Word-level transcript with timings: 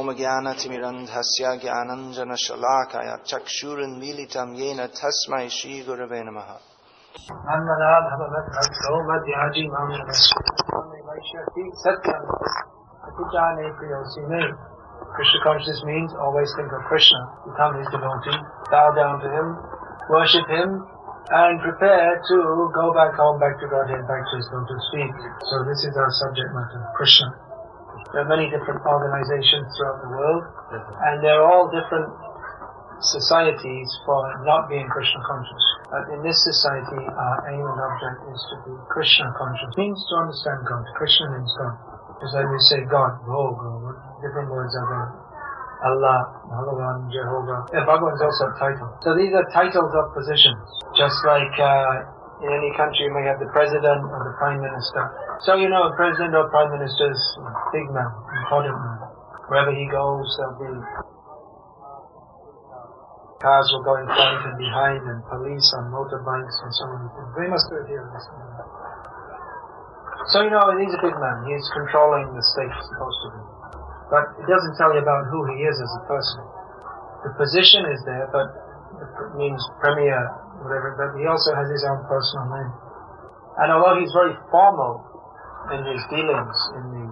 ओम 0.00 0.12
ज्ञानतिमिरन्धस्य 0.18 1.56
ज्ञानञ्जनशलाकय 1.62 3.10
चक्षुरुन्मीलितं 3.30 4.54
येन 4.60 4.80
तस्मै 4.98 5.46
श्रीगुरवे 5.56 6.20
नमः 6.28 6.50
नर्मदा 7.46 7.92
भगवद्भक्तो 8.08 8.92
मध्याजी 9.08 9.64
मां 9.72 9.86
नमस्ते 9.92 11.64
सत्यम 11.84 12.22
अतिचाने 13.08 13.66
प्रियोसी 13.78 14.22
me. 14.32 14.44
Krishna 15.12 15.40
consciousness 15.44 15.82
means 15.84 16.10
always 16.16 16.48
think 16.56 16.72
of 16.72 16.80
Krishna, 16.88 17.20
become 17.44 17.76
his 17.76 17.88
devotee, 17.92 18.38
bow 18.72 18.88
down 18.96 19.20
to 19.20 19.28
him, 19.28 19.46
worship 20.08 20.48
him, 20.48 20.70
and 21.30 21.60
prepare 21.60 22.16
to 22.16 22.36
go 22.72 22.94
back 22.96 23.12
home, 23.20 23.38
back 23.38 23.60
to 23.60 23.68
Godhead, 23.68 24.08
back 24.08 24.24
to 24.24 24.34
his 24.40 24.48
lotus 24.52 24.84
feet. 24.94 25.12
So 25.52 25.64
this 25.68 25.84
is 25.84 25.92
our 26.00 26.10
subject 26.16 26.48
matter, 26.56 26.80
Krishna. 26.96 27.45
There 28.13 28.21
are 28.23 28.29
many 28.29 28.49
different 28.49 28.81
organizations 28.85 29.65
throughout 29.75 29.99
the 30.03 30.11
world, 30.13 30.43
and 31.07 31.23
they're 31.23 31.43
all 31.43 31.67
different 31.69 32.09
societies 33.01 33.87
for 34.05 34.25
not 34.45 34.69
being 34.69 34.87
Krishna 34.89 35.21
conscious. 35.27 35.63
But 35.91 36.03
in 36.17 36.19
this 36.25 36.37
society, 36.41 37.03
our 37.05 37.37
aim 37.53 37.61
and 37.61 37.79
object 37.79 38.19
is 38.33 38.41
to 38.51 38.55
be 38.65 38.73
Krishna 38.89 39.29
conscious. 39.37 39.69
It 39.73 39.77
means 39.77 39.99
to 40.01 40.13
understand 40.17 40.59
God. 40.65 40.83
Krishna 40.97 41.25
means 41.37 41.51
God. 41.57 41.75
Just 42.21 42.33
like 42.33 42.49
we 42.49 42.59
say 42.73 42.81
God, 42.89 43.21
Bhoga, 43.29 43.93
different 44.25 44.49
words 44.49 44.73
are 44.73 44.87
there. 44.89 45.09
Allah, 45.77 46.17
Bhagavan, 46.49 47.13
Jehovah. 47.13 47.69
Yeah, 47.69 47.85
Bhagavan 47.85 48.17
is 48.17 48.23
also 48.25 48.43
a 48.49 48.55
title. 48.57 48.89
So 49.05 49.13
these 49.13 49.29
are 49.37 49.45
titles 49.53 49.93
of 49.93 50.09
positions. 50.17 50.65
Just 50.97 51.21
like 51.21 51.53
uh, 51.61 52.16
in 52.43 52.49
any 52.53 52.71
country 52.77 53.09
you 53.09 53.13
may 53.13 53.25
have 53.25 53.41
the 53.41 53.49
president 53.49 54.01
or 54.05 54.19
the 54.29 54.35
prime 54.37 54.61
minister. 54.61 55.03
So 55.41 55.57
you 55.57 55.69
know 55.69 55.89
a 55.89 55.93
president 55.97 56.37
or 56.37 56.49
prime 56.53 56.69
minister 56.69 57.09
is 57.09 57.23
a 57.41 57.51
big 57.73 57.87
man, 57.89 58.11
important 58.45 58.77
man. 58.77 58.99
Wherever 59.49 59.73
he 59.73 59.87
goes, 59.89 60.27
there'll 60.37 60.59
be 60.59 60.73
cars 63.37 63.69
will 63.69 63.85
go 63.85 64.01
in 64.01 64.07
front 64.09 64.41
and 64.49 64.57
behind 64.57 65.01
and 65.05 65.21
police 65.29 65.69
on 65.77 65.93
motorbikes 65.93 66.57
and 66.65 66.71
so 66.73 66.83
on. 66.89 67.05
They 67.37 67.45
must 67.45 67.69
do 67.69 67.77
it 67.81 67.87
here. 67.87 68.05
So 70.33 70.43
you 70.43 70.51
know, 70.51 70.65
he's 70.75 70.91
a 70.91 71.01
big 71.01 71.15
man. 71.15 71.37
He's 71.47 71.65
controlling 71.71 72.33
the 72.33 72.43
state, 72.43 72.73
supposed 72.73 73.19
to 73.23 73.29
be. 73.37 73.41
But 74.09 74.23
it 74.41 74.47
doesn't 74.49 74.75
tell 74.75 74.91
you 74.91 74.99
about 74.99 75.29
who 75.31 75.39
he 75.53 75.63
is 75.63 75.77
as 75.77 75.91
a 76.01 76.03
person. 76.09 76.41
The 77.23 77.31
position 77.37 77.85
is 77.87 77.99
there, 78.03 78.27
but 78.33 78.66
it 78.95 79.31
means 79.35 79.59
premier, 79.79 80.19
whatever, 80.63 80.95
but 80.95 81.19
he 81.19 81.27
also 81.27 81.53
has 81.53 81.67
his 81.69 81.83
own 81.85 82.01
personal 82.07 82.45
name. 82.53 82.71
And 83.61 83.67
although 83.73 83.97
he's 83.99 84.13
very 84.13 84.37
formal 84.49 85.03
in 85.73 85.81
his 85.83 86.01
dealings 86.13 86.57
in 86.77 86.83
the 86.93 87.05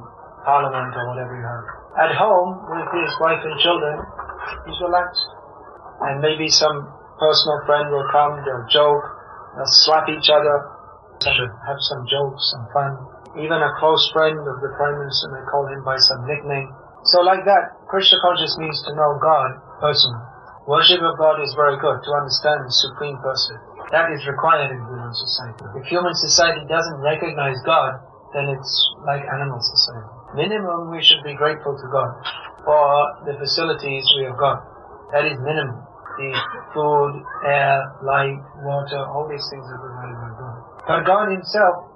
parliament 0.46 0.94
or 0.94 1.04
whatever 1.10 1.34
you 1.36 1.46
have, 1.46 1.66
at 1.96 2.12
home 2.16 2.60
with 2.70 2.88
his 2.94 3.12
wife 3.20 3.42
and 3.42 3.56
children, 3.60 3.96
he's 4.68 4.80
relaxed 4.82 5.26
and 6.02 6.20
maybe 6.20 6.50
some 6.50 6.92
personal 7.20 7.58
friend 7.66 7.88
will 7.90 8.08
come, 8.12 8.44
they'll 8.44 8.68
joke, 8.68 9.04
they'll 9.56 9.76
slap 9.88 10.08
each 10.12 10.28
other, 10.28 10.56
have 11.24 11.80
some 11.80 12.04
jokes, 12.06 12.42
some 12.52 12.68
fun. 12.76 12.92
Even 13.40 13.60
a 13.60 13.72
close 13.80 14.04
friend 14.12 14.36
of 14.40 14.58
the 14.60 14.72
Prime 14.76 15.00
Minister 15.00 15.32
may 15.32 15.44
call 15.48 15.68
him 15.68 15.84
by 15.84 15.96
some 15.98 16.28
nickname. 16.28 16.72
So 17.04 17.22
like 17.22 17.44
that, 17.46 17.76
Krishna 17.88 18.20
conscious 18.22 18.58
means 18.58 18.82
to 18.88 18.96
know 18.96 19.20
God 19.22 19.60
personally. 19.80 20.35
Worship 20.66 20.98
of 20.98 21.14
God 21.22 21.46
is 21.46 21.54
very 21.54 21.78
good, 21.78 22.02
to 22.02 22.12
understand 22.18 22.66
the 22.66 22.74
Supreme 22.74 23.22
Person. 23.22 23.54
That 23.94 24.10
is 24.10 24.26
required 24.26 24.74
in 24.74 24.82
human 24.82 25.14
society. 25.14 25.62
If 25.78 25.86
human 25.86 26.18
society 26.18 26.66
doesn't 26.66 27.00
recognize 27.06 27.62
God, 27.70 28.02
then 28.34 28.50
it's 28.50 28.74
like 29.06 29.22
animal 29.30 29.62
society. 29.62 30.10
Minimum, 30.34 30.90
we 30.90 31.06
should 31.06 31.22
be 31.22 31.38
grateful 31.38 31.78
to 31.78 31.88
God 31.94 32.10
for 32.66 32.82
the 33.30 33.38
facilities 33.38 34.10
we 34.18 34.26
have 34.26 34.42
got. 34.42 34.66
That 35.14 35.30
is 35.30 35.38
minimum. 35.38 35.86
The 36.18 36.34
food, 36.74 37.14
air, 37.46 37.86
light, 38.02 38.42
water, 38.66 39.06
all 39.06 39.30
these 39.30 39.46
things 39.54 39.70
are 39.70 39.78
provided 39.78 40.18
by 40.18 40.32
God. 40.34 40.58
But 40.90 41.00
God 41.06 41.30
Himself, 41.30 41.94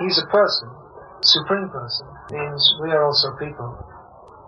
He's 0.00 0.16
a 0.16 0.26
person, 0.32 0.72
supreme 1.20 1.68
person, 1.68 2.08
means 2.32 2.60
we 2.80 2.88
are 2.96 3.04
also 3.04 3.36
people. 3.36 3.76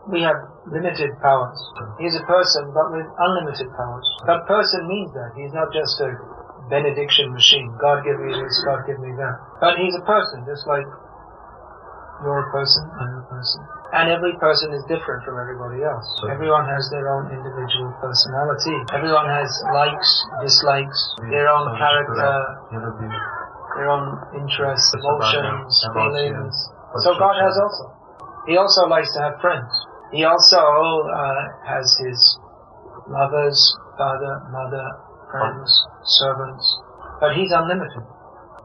We 0.06 0.22
have 0.22 0.38
limited 0.70 1.10
powers. 1.20 1.58
He 1.98 2.06
is 2.06 2.16
a 2.16 2.24
person, 2.24 2.70
but 2.72 2.86
with 2.94 3.08
unlimited 3.18 3.68
powers. 3.76 4.06
But 4.24 4.46
person 4.46 4.86
means 4.88 5.12
that. 5.12 5.34
He's 5.36 5.52
not 5.52 5.68
just 5.74 6.00
a 6.00 6.14
benediction 6.70 7.32
machine. 7.32 7.68
God 7.80 8.04
give 8.04 8.16
me 8.20 8.32
this, 8.32 8.54
God 8.64 8.86
give 8.86 9.00
me 9.00 9.12
that. 9.18 9.36
But 9.60 9.76
He's 9.76 9.96
a 9.96 10.04
person, 10.04 10.44
just 10.48 10.64
like 10.68 10.86
you're 12.24 12.42
a 12.44 12.50
person, 12.50 12.82
I'm 12.98 13.20
a 13.20 13.26
person. 13.30 13.60
And 13.94 14.10
every 14.12 14.36
person 14.36 14.74
is 14.74 14.84
different 14.84 15.24
from 15.24 15.40
everybody 15.40 15.80
else. 15.80 16.04
Everyone 16.28 16.66
has 16.68 16.84
their 16.92 17.08
own 17.08 17.32
individual 17.32 17.88
personality. 18.02 18.76
Everyone 18.92 19.28
has 19.28 19.48
likes, 19.72 20.10
dislikes, 20.44 20.98
their 21.30 21.48
own 21.48 21.72
character, 21.78 22.32
their 23.76 23.88
own 23.88 24.18
interests, 24.36 24.92
emotions, 24.92 25.72
feelings. 25.94 26.56
So 27.06 27.16
God 27.16 27.40
has 27.40 27.54
also. 27.56 27.96
He 28.46 28.56
also 28.56 28.88
likes 28.88 29.12
to 29.14 29.20
have 29.20 29.40
friends. 29.40 29.68
He 30.12 30.24
also 30.24 30.58
uh, 30.58 31.44
has 31.66 31.96
his 32.00 32.38
lovers, 33.08 33.58
father, 33.96 34.42
mother, 34.50 34.86
friends, 35.30 35.68
servants. 36.04 36.64
But 37.20 37.34
he's 37.36 37.52
unlimited. 37.52 38.02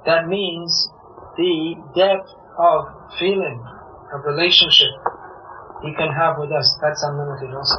That 0.05 0.27
means 0.27 0.89
the 1.37 1.75
depth 1.95 2.29
of 2.57 2.85
feeling, 3.19 3.63
of 4.13 4.25
relationship 4.25 4.93
he 5.83 5.91
can 5.99 6.15
have 6.15 6.39
with 6.39 6.51
us, 6.51 6.67
that's 6.79 7.03
unlimited 7.03 7.51
also. 7.51 7.75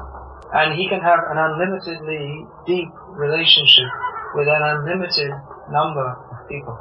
And 0.53 0.77
he 0.77 0.87
can 0.89 1.01
have 1.01 1.25
an 1.33 1.41
unlimitedly 1.41 2.45
deep 2.69 2.93
relationship 3.17 3.89
with 4.37 4.47
an 4.47 4.61
unlimited 4.61 5.33
number 5.73 6.05
of 6.05 6.45
people. 6.47 6.77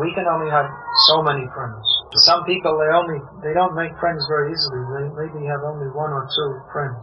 We 0.00 0.10
can 0.16 0.24
only 0.24 0.50
have 0.50 0.66
so 1.06 1.22
many 1.22 1.44
friends. 1.52 1.84
Some 2.22 2.44
people, 2.44 2.78
they 2.78 2.90
only, 2.94 3.18
they 3.42 3.54
don't 3.54 3.74
make 3.74 3.90
friends 3.98 4.22
very 4.30 4.54
easily. 4.54 4.82
They 4.94 5.06
maybe 5.18 5.42
have 5.50 5.66
only 5.66 5.90
one 5.90 6.14
or 6.14 6.28
two 6.30 6.50
friends. 6.70 7.02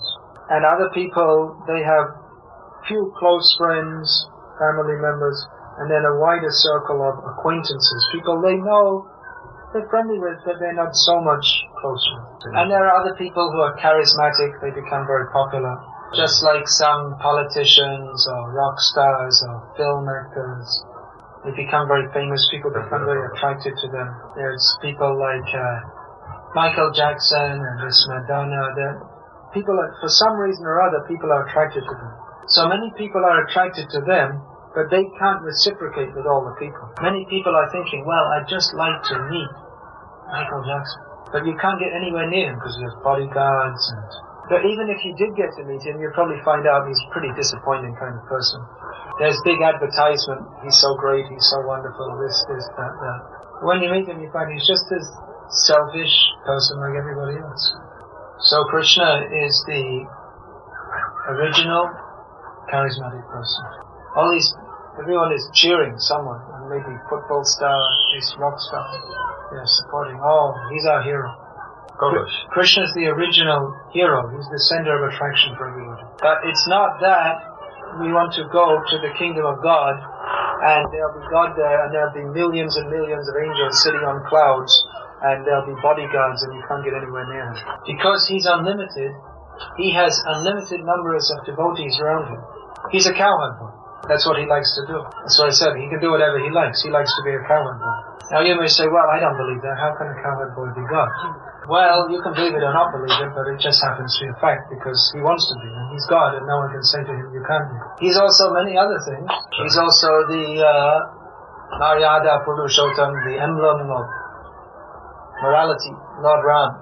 And 0.50 0.64
other 0.64 0.88
people, 0.96 1.60
they 1.68 1.84
have 1.84 2.16
few 2.88 3.12
close 3.20 3.48
friends, 3.60 4.08
family 4.60 4.96
members, 5.00 5.36
and 5.80 5.92
then 5.92 6.04
a 6.04 6.16
wider 6.20 6.52
circle 6.52 7.04
of 7.04 7.24
acquaintances. 7.28 8.02
People 8.12 8.42
they 8.42 8.56
know 8.56 9.08
they're 9.74 9.88
friendly 9.88 10.20
with, 10.20 10.40
but 10.44 10.60
they're 10.60 10.76
not 10.76 10.96
so 10.96 11.20
much 11.22 11.46
close 11.80 12.04
with. 12.16 12.54
And 12.56 12.72
there 12.72 12.84
are 12.84 12.96
other 13.00 13.16
people 13.16 13.52
who 13.52 13.60
are 13.64 13.76
charismatic, 13.80 14.60
they 14.60 14.72
become 14.76 15.08
very 15.08 15.32
popular. 15.32 15.80
Just 16.14 16.44
like 16.44 16.68
some 16.68 17.16
politicians 17.24 18.28
or 18.28 18.52
rock 18.52 18.76
stars 18.80 19.44
or 19.48 19.64
film 19.80 20.08
actors. 20.12 20.84
They 21.46 21.54
become 21.58 21.88
very 21.88 22.06
famous, 22.14 22.42
people 22.52 22.70
become 22.70 23.06
very 23.06 23.24
attracted 23.34 23.74
to 23.74 23.88
them. 23.90 24.08
There's 24.36 24.64
people 24.82 25.18
like 25.18 25.50
uh, 25.54 25.78
Michael 26.54 26.92
Jackson 26.94 27.58
and 27.60 27.76
this 27.86 27.98
Madonna. 28.10 28.74
They're 28.78 29.02
people, 29.54 29.76
are, 29.76 29.92
for 30.00 30.10
some 30.10 30.38
reason 30.38 30.64
or 30.66 30.82
other, 30.82 31.04
people 31.08 31.32
are 31.32 31.48
attracted 31.48 31.84
to 31.84 31.96
them. 31.96 32.14
So 32.48 32.68
many 32.68 32.92
people 32.98 33.22
are 33.26 33.46
attracted 33.46 33.90
to 33.92 34.02
them 34.02 34.42
but 34.72 34.88
they 34.88 35.04
can't 35.20 35.44
reciprocate 35.44 36.16
with 36.16 36.24
all 36.24 36.48
the 36.48 36.56
people. 36.56 36.88
Many 37.04 37.28
people 37.28 37.52
are 37.52 37.68
thinking, 37.72 38.08
well, 38.08 38.24
I'd 38.36 38.48
just 38.48 38.72
like 38.74 39.04
to 39.12 39.16
meet 39.28 39.52
Michael 40.32 40.64
Jackson. 40.64 41.02
But 41.32 41.44
you 41.44 41.56
can't 41.60 41.80
get 41.80 41.92
anywhere 41.92 42.28
near 42.28 42.52
him 42.52 42.56
because 42.56 42.76
he 42.80 42.84
has 42.84 42.96
bodyguards 43.04 43.84
and... 43.96 44.08
But 44.52 44.68
even 44.68 44.92
if 44.92 45.00
you 45.08 45.16
did 45.16 45.32
get 45.40 45.48
to 45.60 45.64
meet 45.64 45.80
him, 45.80 45.96
you'd 46.04 46.12
probably 46.12 46.40
find 46.44 46.68
out 46.68 46.84
he's 46.84 47.00
a 47.08 47.10
pretty 47.16 47.32
disappointing 47.40 47.96
kind 47.96 48.20
of 48.20 48.24
person. 48.28 48.60
There's 49.22 49.38
big 49.46 49.62
advertisement, 49.62 50.50
he's 50.66 50.82
so 50.82 50.98
great, 50.98 51.30
he's 51.30 51.46
so 51.54 51.62
wonderful, 51.70 52.10
this, 52.26 52.42
this, 52.50 52.66
that, 52.74 52.90
that. 52.90 53.20
When 53.62 53.78
you 53.86 53.94
meet 53.94 54.10
him, 54.10 54.18
you 54.18 54.34
find 54.34 54.50
he's 54.50 54.66
just 54.66 54.90
as 54.90 55.06
selfish 55.62 56.10
person 56.42 56.82
like 56.82 56.98
everybody 56.98 57.38
else. 57.38 57.62
So 58.50 58.66
Krishna 58.74 59.30
is 59.46 59.54
the 59.70 60.10
original 61.38 61.86
charismatic 62.74 63.22
person. 63.30 63.62
All 64.18 64.34
these, 64.34 64.50
everyone 64.98 65.30
is 65.38 65.46
cheering 65.54 66.02
someone, 66.02 66.42
maybe 66.66 66.90
football 67.06 67.46
star, 67.46 67.78
this 68.18 68.34
rock 68.42 68.58
star. 68.58 68.90
They're 69.54 69.70
supporting. 69.86 70.18
Oh, 70.18 70.50
he's 70.74 70.90
our 70.90 71.04
hero. 71.04 71.30
Krishna 72.50 72.90
is 72.90 72.94
the 72.98 73.06
original 73.06 73.78
hero. 73.94 74.34
He's 74.34 74.50
the 74.50 74.62
center 74.74 74.98
of 74.98 75.14
attraction 75.14 75.54
for 75.54 75.70
everybody. 75.70 76.02
But 76.18 76.42
it's 76.50 76.66
not 76.66 76.98
that 77.06 77.51
we 78.00 78.14
want 78.16 78.32
to 78.40 78.48
go 78.48 78.80
to 78.80 78.96
the 79.04 79.12
kingdom 79.20 79.44
of 79.44 79.60
God 79.60 80.00
and 80.62 80.88
there'll 80.94 81.18
be 81.18 81.26
God 81.34 81.58
there 81.58 81.84
and 81.84 81.90
there'll 81.92 82.14
be 82.14 82.24
millions 82.32 82.78
and 82.78 82.88
millions 82.88 83.28
of 83.28 83.36
angels 83.36 83.82
sitting 83.84 84.06
on 84.06 84.24
clouds 84.30 84.72
and 85.26 85.44
there'll 85.46 85.68
be 85.68 85.76
bodyguards 85.82 86.42
and 86.46 86.54
you 86.56 86.64
can't 86.70 86.86
get 86.86 86.94
anywhere 86.94 87.26
near 87.28 87.52
him. 87.52 87.58
Because 87.86 88.30
he's 88.30 88.46
unlimited, 88.46 89.12
he 89.78 89.92
has 89.94 90.16
unlimited 90.26 90.86
numbers 90.86 91.30
of 91.34 91.46
devotees 91.46 92.00
around 92.00 92.32
him. 92.32 92.42
He's 92.90 93.06
a 93.06 93.14
boy. 93.14 93.72
That's 94.10 94.26
what 94.26 94.42
he 94.42 94.50
likes 94.50 94.74
to 94.82 94.84
do. 94.90 94.98
That's 95.22 95.38
what 95.38 95.50
I 95.50 95.54
said. 95.54 95.78
He 95.78 95.86
can 95.90 96.02
do 96.02 96.10
whatever 96.10 96.42
he 96.42 96.50
likes. 96.50 96.82
He 96.82 96.90
likes 96.90 97.14
to 97.14 97.22
be 97.22 97.38
a 97.38 97.44
cowherd 97.46 97.78
boy. 97.78 97.98
Now 98.34 98.42
you 98.42 98.58
may 98.58 98.68
say, 98.68 98.88
well, 98.90 99.06
I 99.12 99.20
don't 99.20 99.38
believe 99.38 99.62
that. 99.62 99.78
How 99.78 99.94
can 99.94 100.10
a 100.10 100.18
cowherd 100.18 100.56
boy 100.58 100.74
be 100.74 100.82
God? 100.90 101.10
Well, 101.70 102.10
you 102.10 102.18
can 102.26 102.34
believe 102.34 102.58
it 102.58 102.64
or 102.66 102.74
not 102.74 102.90
believe 102.90 103.14
it, 103.22 103.32
but 103.38 103.46
it 103.54 103.62
just 103.62 103.78
happens 103.86 104.10
to 104.18 104.26
be 104.26 104.30
a 104.34 104.38
fact 104.42 104.74
because 104.74 104.98
he 105.14 105.22
wants 105.22 105.46
to 105.46 105.56
be, 105.62 105.70
and 105.70 105.94
he's 105.94 106.06
God, 106.10 106.34
and 106.34 106.46
no 106.50 106.58
one 106.58 106.74
can 106.74 106.82
say 106.82 107.06
to 107.06 107.14
him, 107.14 107.30
you 107.38 107.44
can't 107.46 107.70
be. 107.70 108.10
He's 108.10 108.18
also 108.18 108.50
many 108.50 108.74
other 108.82 108.98
things. 109.06 109.30
He's 109.62 109.78
also 109.78 110.10
the 110.26 110.46
uh, 110.58 111.78
Maryada 111.78 112.42
Purushottam, 112.50 113.14
the 113.30 113.38
emblem 113.38 113.94
of 113.94 114.06
morality, 115.46 115.94
Lord 116.26 116.42
Ram. 116.42 116.82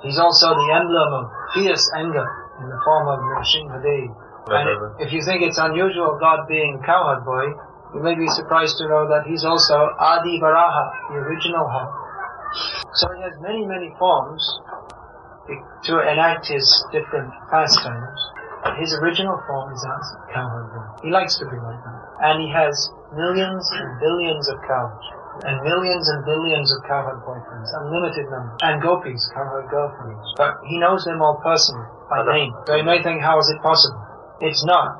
He's 0.00 0.16
also 0.18 0.56
the 0.56 0.68
emblem 0.72 1.10
of 1.12 1.24
fierce 1.52 1.84
anger 2.00 2.24
in 2.64 2.66
the 2.72 2.80
form 2.88 3.12
of 3.12 3.18
Nrsimhadev. 3.20 4.08
And 4.48 5.04
if 5.04 5.12
you 5.12 5.20
think 5.20 5.44
it's 5.44 5.58
unusual 5.60 6.16
God 6.16 6.48
being 6.48 6.80
cowherd 6.80 7.28
boy, 7.28 7.44
you 7.92 8.00
may 8.00 8.16
be 8.16 8.26
surprised 8.32 8.80
to 8.80 8.88
know 8.88 9.04
that 9.12 9.28
he's 9.28 9.44
also 9.44 9.76
Adi 10.00 10.40
Varaha, 10.40 11.12
the 11.12 11.20
original 11.28 11.68
hawk. 11.68 12.07
So 12.94 13.12
he 13.14 13.22
has 13.22 13.34
many, 13.40 13.64
many 13.66 13.94
forms 13.98 14.42
to 15.84 15.94
enact 16.00 16.46
his 16.46 16.66
different 16.92 17.32
pastimes. 17.50 18.20
His 18.78 18.92
original 19.00 19.40
form 19.46 19.72
is 19.72 19.84
as 19.84 20.06
cowherd. 20.34 20.68
He 21.02 21.10
likes 21.10 21.38
to 21.38 21.46
be 21.46 21.56
like 21.56 21.80
that. 21.84 22.00
And 22.20 22.42
he 22.42 22.50
has 22.52 22.90
millions 23.14 23.64
and 23.72 24.00
billions 24.00 24.48
of 24.48 24.58
cows. 24.66 25.04
And 25.46 25.62
millions 25.62 26.08
and 26.10 26.24
billions 26.24 26.66
of 26.74 26.82
cowherd 26.90 27.22
boyfriends, 27.22 27.70
unlimited 27.80 28.26
number, 28.26 28.56
and 28.62 28.82
gopis, 28.82 29.30
cowherd 29.32 29.70
girlfriends. 29.70 30.34
But 30.36 30.58
he 30.66 30.78
knows 30.78 31.04
them 31.04 31.22
all 31.22 31.38
personally, 31.44 31.86
by 32.10 32.26
name. 32.26 32.52
So 32.66 32.74
you 32.74 32.82
may 32.82 33.00
think, 33.04 33.22
how 33.22 33.38
is 33.38 33.48
it 33.48 33.62
possible? 33.62 34.02
It's 34.40 34.64
not 34.64 34.98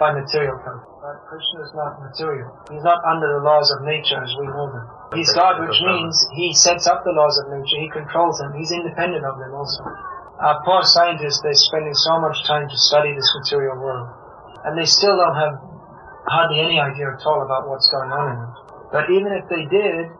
by 0.00 0.12
material 0.12 0.58
code. 0.58 0.82
But 1.06 1.22
Krishna 1.30 1.62
is 1.62 1.70
not 1.70 2.02
material. 2.02 2.50
He's 2.66 2.82
not 2.82 2.98
under 3.06 3.38
the 3.38 3.42
laws 3.46 3.70
of 3.70 3.86
nature 3.86 4.18
as 4.18 4.34
we 4.42 4.50
know 4.50 4.74
them. 4.74 4.90
He's 5.14 5.30
God, 5.30 5.62
which 5.62 5.78
means 5.78 6.18
he 6.34 6.50
sets 6.50 6.90
up 6.90 7.06
the 7.06 7.14
laws 7.14 7.38
of 7.38 7.54
nature, 7.54 7.78
he 7.78 7.86
controls 7.94 8.42
them, 8.42 8.50
he's 8.58 8.74
independent 8.74 9.22
of 9.22 9.38
them 9.38 9.54
also. 9.54 9.86
Our 10.42 10.66
poor 10.66 10.82
scientists, 10.82 11.38
they're 11.46 11.54
spending 11.54 11.94
so 11.94 12.18
much 12.18 12.42
time 12.42 12.66
to 12.66 12.74
study 12.74 13.14
this 13.14 13.30
material 13.38 13.78
world, 13.78 14.10
and 14.66 14.74
they 14.74 14.82
still 14.82 15.14
don't 15.14 15.38
have 15.38 15.54
hardly 16.26 16.58
any 16.58 16.82
idea 16.82 17.14
at 17.14 17.22
all 17.22 17.38
about 17.46 17.70
what's 17.70 17.86
going 17.86 18.10
on 18.10 18.26
in 18.34 18.38
it. 18.42 18.54
But 18.90 19.06
even 19.06 19.30
if 19.30 19.46
they 19.46 19.62
did, 19.70 20.10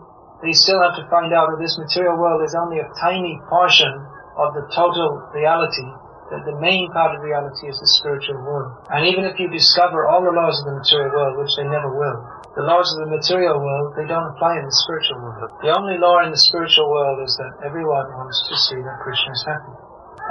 they 0.47 0.55
still 0.55 0.79
have 0.87 0.95
to 1.03 1.05
find 1.11 1.35
out 1.35 1.51
that 1.51 1.59
this 1.59 1.75
material 1.83 2.15
world 2.15 2.47
is 2.47 2.55
only 2.55 2.79
a 2.79 2.87
tiny 3.03 3.43
portion 3.51 3.91
of 4.39 4.55
the 4.55 4.71
total 4.71 5.19
reality, 5.35 5.91
that 6.31 6.43
the 6.43 6.57
main 6.59 6.91
part 6.91 7.15
of 7.15 7.23
reality 7.23 7.71
is 7.71 7.79
the 7.79 7.91
spiritual 8.03 8.43
world. 8.43 8.75
And 8.91 9.07
even 9.07 9.25
if 9.25 9.39
you 9.39 9.47
discover 9.47 10.11
all 10.11 10.23
the 10.23 10.35
laws 10.35 10.59
of 10.63 10.67
the 10.71 10.77
material 10.83 11.15
world, 11.15 11.35
which 11.39 11.55
they 11.55 11.67
never 11.67 11.91
will, 11.95 12.19
the 12.59 12.67
laws 12.67 12.89
of 12.97 13.07
the 13.07 13.11
material 13.15 13.61
world, 13.63 13.95
they 13.95 14.09
don't 14.11 14.27
apply 14.35 14.59
in 14.59 14.67
the 14.67 14.79
spiritual 14.87 15.23
world. 15.23 15.51
The 15.63 15.71
only 15.71 15.99
law 16.03 16.25
in 16.27 16.35
the 16.35 16.41
spiritual 16.41 16.91
world 16.91 17.23
is 17.23 17.35
that 17.39 17.63
everyone 17.63 18.11
wants 18.17 18.43
to 18.49 18.55
see 18.57 18.81
that 18.81 18.97
Krishna 19.05 19.31
is 19.31 19.45
happy. 19.47 19.75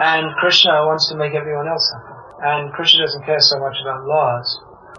And 0.03 0.36
Krishna 0.44 0.83
wants 0.83 1.07
to 1.09 1.15
make 1.15 1.31
everyone 1.31 1.71
else 1.71 1.86
happy. 1.95 2.15
And 2.44 2.74
Krishna 2.75 3.07
doesn't 3.07 3.24
care 3.24 3.39
so 3.39 3.59
much 3.63 3.80
about 3.80 4.03
laws. 4.03 4.48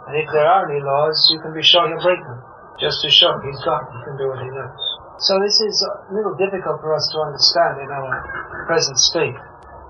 And 0.09 0.17
if 0.17 0.31
there 0.33 0.47
are 0.47 0.65
any 0.71 0.81
laws, 0.81 1.17
you 1.35 1.43
can 1.45 1.53
be 1.53 1.63
sure 1.63 1.85
he'll 1.85 2.01
break 2.01 2.23
them 2.25 2.41
just 2.81 3.01
to 3.03 3.09
show 3.11 3.33
he's 3.41 3.61
God, 3.65 3.85
he 3.89 4.01
can 4.05 4.17
do 4.17 4.29
what 4.29 4.41
he 4.41 4.49
knows. 4.53 4.83
So 5.19 5.41
this 5.41 5.61
is 5.61 5.77
a 5.81 6.13
little 6.13 6.37
difficult 6.37 6.81
for 6.85 6.93
us 6.93 7.09
to 7.13 7.19
understand 7.25 7.81
in 7.81 7.89
our 7.89 8.65
present 8.69 8.99
state. 9.01 9.37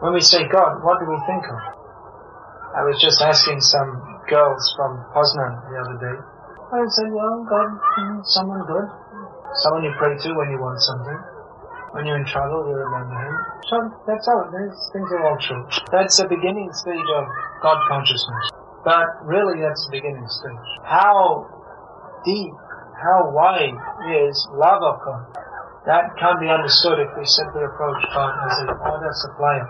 When 0.01 0.13
we 0.13 0.21
say 0.21 0.45
God, 0.49 0.85
what 0.85 1.01
do 1.01 1.07
we 1.09 1.19
think 1.25 1.45
of? 1.49 1.61
I 2.77 2.85
was 2.85 3.01
just 3.01 3.23
asking 3.25 3.61
some 3.61 4.21
girls 4.29 4.61
from 4.77 5.01
Poznan 5.17 5.53
the 5.73 5.77
other 5.81 5.97
day. 5.97 6.17
I 6.69 6.85
say, 6.93 7.07
well, 7.09 7.47
God, 7.49 7.69
hmm, 7.97 8.21
someone 8.27 8.61
good. 8.69 8.87
Someone 9.65 9.85
you 9.89 9.95
pray 9.97 10.13
to 10.13 10.29
when 10.37 10.53
you 10.53 10.61
want 10.61 10.77
something. 10.85 11.21
When 11.97 12.05
you're 12.05 12.21
in 12.21 12.29
trouble, 12.29 12.69
you 12.69 12.77
remember 12.77 13.17
Him. 13.17 13.35
So 13.73 13.77
that's 14.05 14.29
all. 14.29 14.45
These 14.53 14.77
things 14.93 15.09
are 15.17 15.25
all 15.25 15.39
true. 15.41 15.65
That's 15.89 16.21
the 16.21 16.29
beginning 16.29 16.69
stage 16.77 17.09
of 17.17 17.25
God 17.63 17.81
consciousness. 17.89 18.45
But 18.85 19.25
really, 19.25 19.65
that's 19.65 19.81
the 19.89 19.97
beginning 19.97 20.29
stage. 20.29 20.69
How 20.85 21.49
deep 22.27 22.53
how 22.97 23.29
wide 23.33 23.77
is 24.09 24.35
love 24.57 24.81
of 24.83 24.97
God. 25.05 25.25
That 25.85 26.17
can't 26.19 26.41
be 26.41 26.49
understood 26.49 26.99
if 26.99 27.13
we 27.15 27.25
simply 27.25 27.63
approach 27.63 28.03
God 28.13 28.33
as 28.51 28.59
an 28.67 28.69
order 28.73 29.13
supplier. 29.13 29.69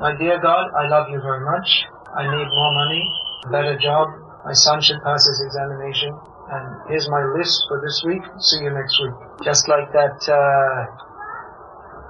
My 0.00 0.16
dear 0.16 0.40
God, 0.40 0.72
I 0.72 0.88
love 0.88 1.12
you 1.12 1.20
very 1.20 1.44
much. 1.44 1.68
I 2.16 2.24
need 2.24 2.48
more 2.48 2.72
money, 2.72 3.04
better 3.52 3.76
job. 3.76 4.08
My 4.48 4.56
son 4.56 4.80
should 4.80 4.96
pass 5.04 5.28
his 5.28 5.44
examination. 5.44 6.16
And 6.48 6.88
here's 6.88 7.04
my 7.12 7.20
list 7.36 7.60
for 7.68 7.84
this 7.84 8.00
week. 8.08 8.24
See 8.40 8.64
you 8.64 8.72
next 8.72 8.96
week. 8.96 9.12
Just 9.44 9.68
like 9.68 9.92
that, 9.92 10.16
uh, 10.24 10.88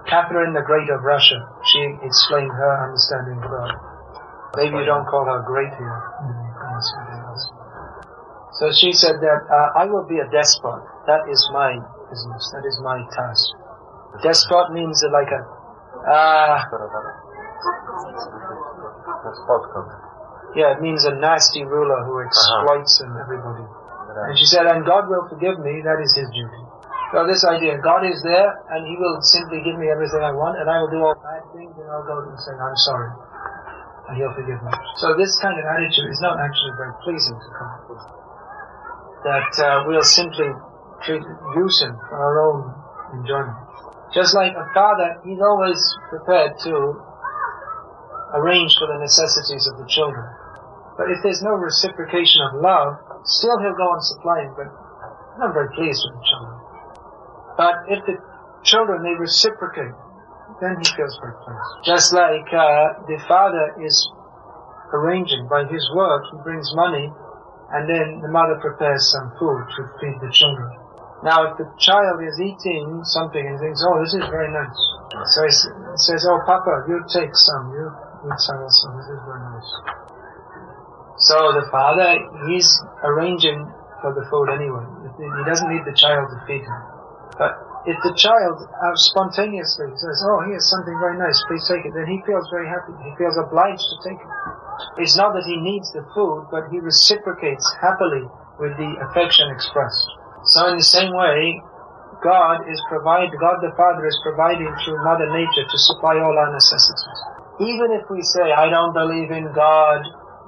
Catherine 0.06 0.54
the 0.54 0.62
Great 0.62 0.86
of 0.88 1.02
Russia. 1.02 1.42
She 1.66 1.82
explained 2.06 2.54
her 2.54 2.72
understanding 2.86 3.42
of 3.42 3.50
God. 3.50 3.74
Maybe 4.54 4.78
you 4.78 4.86
don't 4.86 5.06
call 5.10 5.26
her 5.26 5.42
great 5.42 5.74
here. 5.74 5.98
So 8.62 8.70
she 8.70 8.92
said 8.94 9.18
that 9.18 9.40
uh, 9.50 9.82
I 9.82 9.90
will 9.90 10.06
be 10.06 10.22
a 10.22 10.30
despot. 10.30 10.78
That 11.10 11.26
is 11.26 11.42
my 11.52 11.74
business. 12.06 12.54
That 12.54 12.62
is 12.70 12.78
my 12.86 13.02
task. 13.18 13.50
Despot 14.22 14.70
means 14.70 15.02
like 15.10 15.30
a. 15.34 15.42
Uh, 16.06 16.62
yeah, 20.56 20.74
it 20.74 20.80
means 20.82 21.04
a 21.06 21.14
nasty 21.14 21.62
ruler 21.62 22.02
who 22.04 22.22
exploits 22.26 22.98
uh-huh. 22.98 23.22
everybody. 23.22 23.66
And 24.10 24.34
she 24.34 24.44
said, 24.44 24.66
and 24.66 24.82
God 24.82 25.06
will 25.06 25.30
forgive 25.30 25.62
me. 25.62 25.82
That 25.86 26.02
is 26.02 26.10
His 26.18 26.26
duty. 26.34 26.62
So 27.14 27.26
this 27.26 27.46
idea, 27.46 27.78
God 27.78 28.02
is 28.06 28.18
there, 28.26 28.50
and 28.74 28.82
He 28.86 28.98
will 28.98 29.22
simply 29.22 29.62
give 29.62 29.78
me 29.78 29.90
everything 29.90 30.22
I 30.22 30.34
want, 30.34 30.58
and 30.58 30.66
I 30.66 30.82
will 30.82 30.90
do 30.90 31.00
all 31.02 31.14
bad 31.18 31.42
things, 31.54 31.74
and 31.78 31.86
I'll 31.90 32.06
go 32.06 32.18
and 32.26 32.34
say, 32.38 32.54
I'm 32.54 32.78
sorry, 32.90 33.10
and 34.10 34.14
He'll 34.18 34.34
forgive 34.34 34.58
me. 34.62 34.72
So 34.98 35.14
this 35.14 35.34
kind 35.38 35.54
of 35.54 35.64
attitude 35.66 36.10
is 36.10 36.22
not 36.22 36.38
actually 36.42 36.74
very 36.74 36.94
pleasing 37.06 37.38
to 37.38 37.50
God 37.54 38.30
that 39.24 39.52
uh, 39.60 39.84
we'll 39.86 40.02
simply 40.02 40.48
treat, 41.04 41.22
use 41.56 41.76
him 41.82 41.92
for 42.08 42.16
our 42.16 42.36
own 42.40 42.72
enjoyment. 43.20 43.56
Just 44.14 44.34
like 44.34 44.52
a 44.56 44.66
father, 44.74 45.20
he's 45.24 45.40
always 45.40 45.78
prepared 46.08 46.58
to 46.64 47.02
arrange 48.34 48.76
for 48.78 48.86
the 48.86 48.98
necessities 49.00 49.66
of 49.70 49.78
the 49.78 49.88
children. 49.88 50.26
But 50.96 51.10
if 51.10 51.22
there's 51.22 51.42
no 51.42 51.56
reciprocation 51.56 52.44
of 52.50 52.60
love, 52.60 53.00
still 53.24 53.56
he'll 53.58 53.78
go 53.78 53.88
on 53.88 54.00
supplying, 54.02 54.52
but 54.56 54.68
not 55.38 55.54
very 55.54 55.72
pleased 55.74 56.02
with 56.04 56.14
the 56.20 56.26
children. 56.28 56.56
But 57.56 57.74
if 57.88 58.00
the 58.04 58.16
children, 58.62 59.02
they 59.02 59.16
reciprocate, 59.16 59.96
then 60.60 60.76
he 60.76 60.86
feels 60.92 61.16
very 61.20 61.36
pleased. 61.40 61.70
Just 61.84 62.12
like 62.12 62.48
uh, 62.52 63.06
the 63.08 63.16
father 63.28 63.80
is 63.80 63.96
arranging 64.92 65.48
by 65.48 65.64
his 65.64 65.84
work, 65.94 66.24
he 66.32 66.38
brings 66.42 66.68
money 66.74 67.08
and 67.72 67.86
then 67.86 68.20
the 68.20 68.28
mother 68.28 68.58
prepares 68.58 69.06
some 69.14 69.30
food 69.38 69.62
to 69.78 69.80
feed 70.02 70.18
the 70.20 70.30
children. 70.34 70.74
Now, 71.22 71.52
if 71.52 71.58
the 71.60 71.68
child 71.78 72.18
is 72.24 72.34
eating 72.40 73.04
something 73.04 73.44
and 73.44 73.60
thinks, 73.60 73.84
oh, 73.86 74.00
this 74.02 74.14
is 74.16 74.26
very 74.32 74.50
nice, 74.50 74.80
so 75.30 75.38
he 75.44 75.52
says, 76.00 76.26
oh, 76.26 76.40
Papa, 76.48 76.88
you 76.88 76.98
take 77.12 77.30
some, 77.32 77.70
you 77.76 77.92
also, 78.24 78.52
this 78.96 79.08
is 79.08 79.20
very 79.24 79.40
nice. 79.40 79.70
So 81.20 81.36
the 81.52 81.68
father, 81.70 82.16
he's 82.48 82.68
arranging 83.04 83.68
for 84.00 84.12
the 84.16 84.24
food 84.32 84.48
anyway. 84.52 84.84
He 85.20 85.44
doesn't 85.44 85.68
need 85.68 85.84
the 85.84 85.92
child 85.92 86.32
to 86.32 86.38
feed 86.48 86.64
him. 86.64 86.80
But 87.36 87.52
if 87.84 87.96
the 88.04 88.12
child 88.16 88.60
spontaneously 88.96 89.88
says, 89.96 90.18
oh, 90.28 90.44
here's 90.48 90.68
something 90.68 90.96
very 91.00 91.16
nice, 91.16 91.36
please 91.48 91.64
take 91.68 91.84
it, 91.84 91.92
then 91.96 92.08
he 92.08 92.20
feels 92.24 92.48
very 92.52 92.68
happy. 92.68 92.92
He 93.04 93.12
feels 93.16 93.36
obliged 93.36 93.84
to 93.84 93.96
take 94.04 94.20
it. 94.20 94.32
It's 95.00 95.16
not 95.16 95.36
that 95.36 95.44
he 95.44 95.56
needs 95.60 95.92
the 95.92 96.04
food, 96.16 96.48
but 96.48 96.68
he 96.72 96.80
reciprocates 96.80 97.64
happily 97.80 98.24
with 98.56 98.76
the 98.76 98.90
affection 99.08 99.48
expressed. 99.52 100.08
So 100.56 100.72
in 100.72 100.80
the 100.80 100.88
same 100.88 101.12
way, 101.12 101.60
God 102.24 102.68
is 102.68 102.80
provide, 102.88 103.32
God 103.40 103.60
the 103.60 103.72
Father 103.76 104.04
is 104.08 104.16
providing 104.24 104.68
through 104.84 105.04
Mother 105.04 105.28
Nature 105.32 105.64
to 105.68 105.78
supply 105.80 106.20
all 106.20 106.36
our 106.36 106.52
necessities. 106.52 107.39
Even 107.60 107.92
if 107.92 108.08
we 108.08 108.24
say, 108.24 108.52
I 108.56 108.72
don't 108.72 108.96
believe 108.96 109.30
in 109.30 109.52
God, 109.52 110.00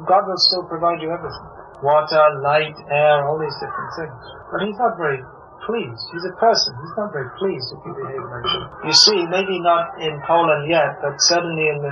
God 0.08 0.24
will 0.24 0.40
still 0.40 0.64
provide 0.64 1.04
you 1.04 1.12
everything. 1.12 1.48
Water, 1.84 2.40
light, 2.40 2.76
air, 2.88 3.28
all 3.28 3.36
these 3.36 3.54
different 3.60 3.90
things. 4.00 4.16
But 4.48 4.64
He's 4.64 4.78
not 4.80 4.96
very 4.96 5.20
pleased. 5.68 6.04
He's 6.10 6.26
a 6.26 6.34
person. 6.40 6.72
He's 6.80 6.96
not 6.96 7.12
very 7.12 7.28
pleased 7.36 7.68
if 7.68 7.80
you 7.84 7.92
behave 7.94 8.24
like 8.24 8.46
that. 8.48 8.66
You 8.88 8.94
see, 8.96 9.18
maybe 9.28 9.60
not 9.60 10.00
in 10.00 10.18
Poland 10.26 10.70
yet, 10.70 10.98
but 11.04 11.20
certainly 11.20 11.68
in 11.68 11.84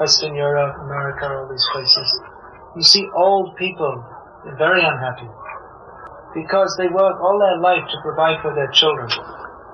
Western 0.00 0.34
Europe, 0.34 0.74
America, 0.82 1.30
all 1.30 1.48
these 1.48 1.64
places, 1.72 2.08
you 2.76 2.82
see 2.82 3.06
old 3.14 3.54
people 3.56 4.02
very 4.58 4.82
unhappy 4.82 5.30
because 6.34 6.74
they 6.76 6.90
work 6.90 7.16
all 7.22 7.38
their 7.38 7.62
life 7.62 7.86
to 7.86 7.96
provide 8.02 8.42
for 8.42 8.52
their 8.52 8.68
children. 8.74 9.08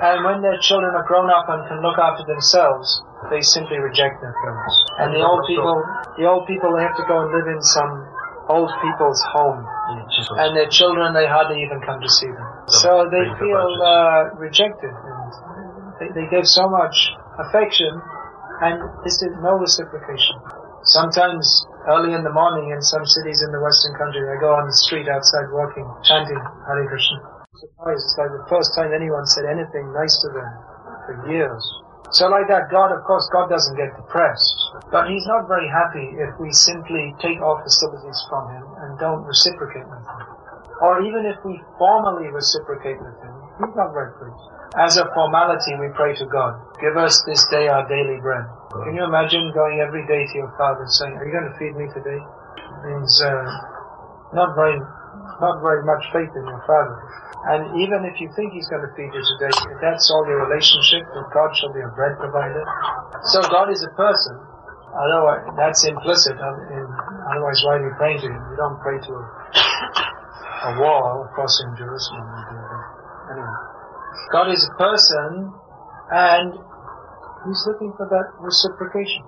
And 0.01 0.25
when 0.25 0.43
their 0.43 0.61
children 0.61 0.95
are 0.95 1.05
grown 1.09 1.29
up 1.33 1.49
and 1.49 1.67
can 1.69 1.81
look 1.81 1.99
after 1.99 2.25
themselves, 2.25 3.03
they 3.29 3.45
simply 3.45 3.77
reject 3.77 4.23
their 4.25 4.33
parents. 4.33 4.75
And 4.97 5.13
the 5.13 5.21
old 5.21 5.45
people, 5.45 5.77
the 6.17 6.25
old 6.25 6.49
people, 6.49 6.73
they 6.73 6.83
have 6.83 6.97
to 6.97 7.05
go 7.05 7.21
and 7.21 7.29
live 7.29 7.49
in 7.53 7.61
some 7.61 8.09
old 8.49 8.73
people's 8.81 9.21
home. 9.37 9.61
And 10.41 10.57
their 10.57 10.69
children, 10.73 11.13
they 11.13 11.29
hardly 11.29 11.61
even 11.61 11.85
come 11.85 12.01
to 12.01 12.09
see 12.09 12.27
them. 12.33 12.47
So 12.81 13.07
they 13.13 13.27
feel 13.37 13.69
uh, 13.85 14.35
rejected. 14.41 14.91
And 14.91 15.21
they, 16.01 16.09
they 16.17 16.27
give 16.33 16.49
so 16.49 16.65
much 16.73 16.97
affection, 17.39 17.93
and 18.65 18.81
this 19.05 19.21
is 19.21 19.31
no 19.45 19.61
reciprocation. 19.61 20.41
Sometimes 20.83 21.45
early 21.93 22.17
in 22.17 22.25
the 22.25 22.33
morning 22.33 22.73
in 22.73 22.81
some 22.81 23.05
cities 23.05 23.45
in 23.45 23.53
the 23.53 23.61
Western 23.61 23.95
country, 24.01 24.25
I 24.25 24.41
go 24.41 24.57
on 24.57 24.65
the 24.65 24.77
street 24.89 25.07
outside 25.13 25.53
walking, 25.53 25.85
chanting 26.09 26.41
Hare 26.41 26.89
Krishna. 26.89 27.21
Surprised, 27.61 28.01
it's 28.01 28.17
like 28.17 28.33
the 28.33 28.47
first 28.49 28.73
time 28.73 28.89
anyone 28.97 29.29
said 29.29 29.45
anything 29.45 29.93
nice 29.93 30.17
to 30.25 30.29
them 30.33 30.51
for 31.05 31.15
years. 31.29 31.61
So 32.13 32.27
like 32.27 32.51
that, 32.51 32.71
God, 32.75 32.91
of 32.91 33.07
course, 33.07 33.29
God 33.31 33.47
doesn't 33.49 33.77
get 33.79 33.95
depressed. 33.95 34.59
But 34.91 35.07
He's 35.07 35.27
not 35.31 35.47
very 35.47 35.71
happy 35.71 36.19
if 36.19 36.35
we 36.43 36.51
simply 36.51 37.15
take 37.23 37.39
all 37.39 37.63
facilities 37.63 38.19
from 38.27 38.51
Him 38.51 38.67
and 38.83 38.99
don't 38.99 39.23
reciprocate 39.23 39.87
with 39.87 40.03
Him. 40.03 40.23
Or 40.83 41.03
even 41.07 41.27
if 41.27 41.39
we 41.45 41.61
formally 41.79 42.27
reciprocate 42.35 42.99
with 42.99 43.15
Him, 43.23 43.35
He's 43.63 43.77
not 43.79 43.95
very 43.95 44.11
pleased. 44.19 44.47
As 44.79 44.97
a 44.99 45.07
formality, 45.15 45.75
we 45.79 45.91
pray 45.95 46.15
to 46.19 46.27
God, 46.27 46.59
give 46.81 46.97
us 46.97 47.23
this 47.27 47.43
day 47.51 47.67
our 47.67 47.87
daily 47.87 48.19
bread. 48.23 48.47
Can 48.71 48.95
you 48.95 49.03
imagine 49.03 49.51
going 49.55 49.83
every 49.83 50.07
day 50.07 50.23
to 50.31 50.35
your 50.39 50.55
father 50.59 50.87
and 50.87 50.93
saying, 50.95 51.15
are 51.15 51.27
you 51.27 51.35
going 51.35 51.51
to 51.51 51.59
feed 51.59 51.75
me 51.75 51.91
today? 51.91 52.19
It 52.19 52.79
means, 52.87 53.11
uh, 53.23 53.47
not 54.33 54.55
very, 54.55 54.79
not 55.39 55.63
very 55.63 55.87
much 55.87 56.03
faith 56.11 56.33
in 56.35 56.45
your 56.45 56.63
father. 56.67 56.97
And 57.41 57.81
even 57.81 58.05
if 58.05 58.21
you 58.21 58.29
think 58.37 58.53
he's 58.53 58.69
going 58.69 58.85
to 58.85 58.93
feed 58.93 59.09
you 59.09 59.25
today, 59.37 59.53
if 59.53 59.79
that's 59.81 60.11
all 60.11 60.27
your 60.29 60.45
relationship, 60.45 61.07
that 61.09 61.27
God 61.33 61.51
shall 61.57 61.73
be 61.73 61.81
a 61.81 61.93
bread 61.97 62.19
provider. 62.21 62.65
So 63.33 63.41
God 63.49 63.71
is 63.73 63.81
a 63.81 63.93
person. 63.97 64.37
Otherwise, 64.91 65.47
that's 65.57 65.87
implicit. 65.87 66.37
In, 66.37 66.85
otherwise, 67.31 67.59
why 67.65 67.79
are 67.79 67.85
you 67.87 67.95
praying 67.97 68.21
to 68.21 68.29
him? 68.29 68.43
You 68.51 68.57
don't 68.59 68.81
pray 68.83 68.99
to 68.99 69.13
a, 69.15 69.25
a 70.69 70.71
wall 70.83 71.31
crossing 71.33 71.73
Jerusalem. 71.79 72.27
Anyway. 73.31 73.57
God 74.33 74.51
is 74.51 74.63
a 74.69 74.75
person, 74.77 75.53
and 76.11 76.53
He's 77.47 77.65
looking 77.67 77.93
for 77.97 78.07
that 78.07 78.37
reciprocation. 78.39 79.25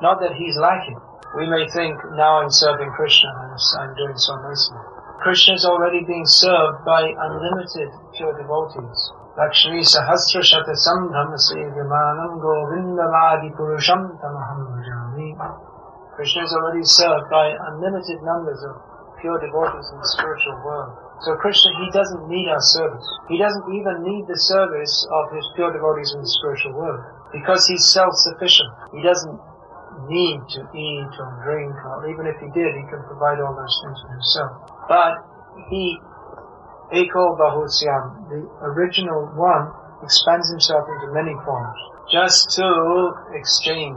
Not 0.00 0.20
that 0.20 0.32
He's 0.32 0.56
lacking. 0.56 0.98
We 1.36 1.50
may 1.50 1.68
think, 1.68 1.98
now 2.14 2.40
I'm 2.40 2.50
serving 2.50 2.90
Krishna, 2.96 3.30
and 3.42 3.52
I'm 3.80 3.94
doing 3.96 4.16
so 4.16 4.34
nicely. 4.40 4.78
Krishna 5.22 5.54
is 5.54 5.64
already 5.64 6.04
being 6.04 6.26
served 6.26 6.84
by 6.84 7.02
unlimited 7.06 7.88
pure 8.16 8.34
devotees. 8.36 9.12
Lakshmi 9.36 9.82
Sahasra 9.82 10.42
Govindavadi 12.42 13.50
Purusham. 13.54 14.14
Krishna 16.14 16.42
is 16.44 16.52
already 16.54 16.84
served 16.84 17.30
by 17.30 17.50
unlimited 17.50 18.22
numbers 18.22 18.62
of 18.62 18.76
pure 19.20 19.38
devotees 19.40 19.90
in 19.90 19.98
the 19.98 20.10
spiritual 20.14 20.60
world. 20.64 20.92
So 21.22 21.34
Krishna, 21.36 21.72
he 21.80 21.90
doesn't 21.90 22.28
need 22.28 22.48
our 22.50 22.60
service. 22.60 23.06
He 23.28 23.38
doesn't 23.38 23.72
even 23.74 24.02
need 24.02 24.26
the 24.28 24.38
service 24.38 25.06
of 25.10 25.32
his 25.32 25.46
pure 25.56 25.72
devotees 25.72 26.12
in 26.14 26.20
the 26.20 26.28
spiritual 26.28 26.74
world. 26.74 27.00
Because 27.32 27.66
he's 27.66 27.90
self-sufficient. 27.90 28.70
He 28.92 29.02
doesn't 29.02 29.40
need 30.08 30.40
to 30.56 30.60
eat 30.74 31.12
or 31.18 31.30
drink, 31.44 31.74
or 31.84 32.08
even 32.10 32.26
if 32.26 32.36
he 32.40 32.48
did, 32.52 32.70
he 32.74 32.84
can 32.88 33.02
provide 33.06 33.40
all 33.40 33.54
those 33.54 33.76
things 33.84 33.98
for 34.02 34.10
himself. 34.12 34.52
But 34.88 35.14
he, 35.70 35.98
Eko 36.92 37.38
Bahusyam, 37.38 38.28
the 38.28 38.40
original 38.62 39.32
one, 39.36 39.72
expands 40.02 40.50
himself 40.50 40.84
into 40.84 41.12
many 41.12 41.32
forms, 41.44 41.78
just 42.10 42.50
to 42.56 42.68
exchange 43.32 43.96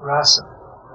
rasa, 0.00 0.42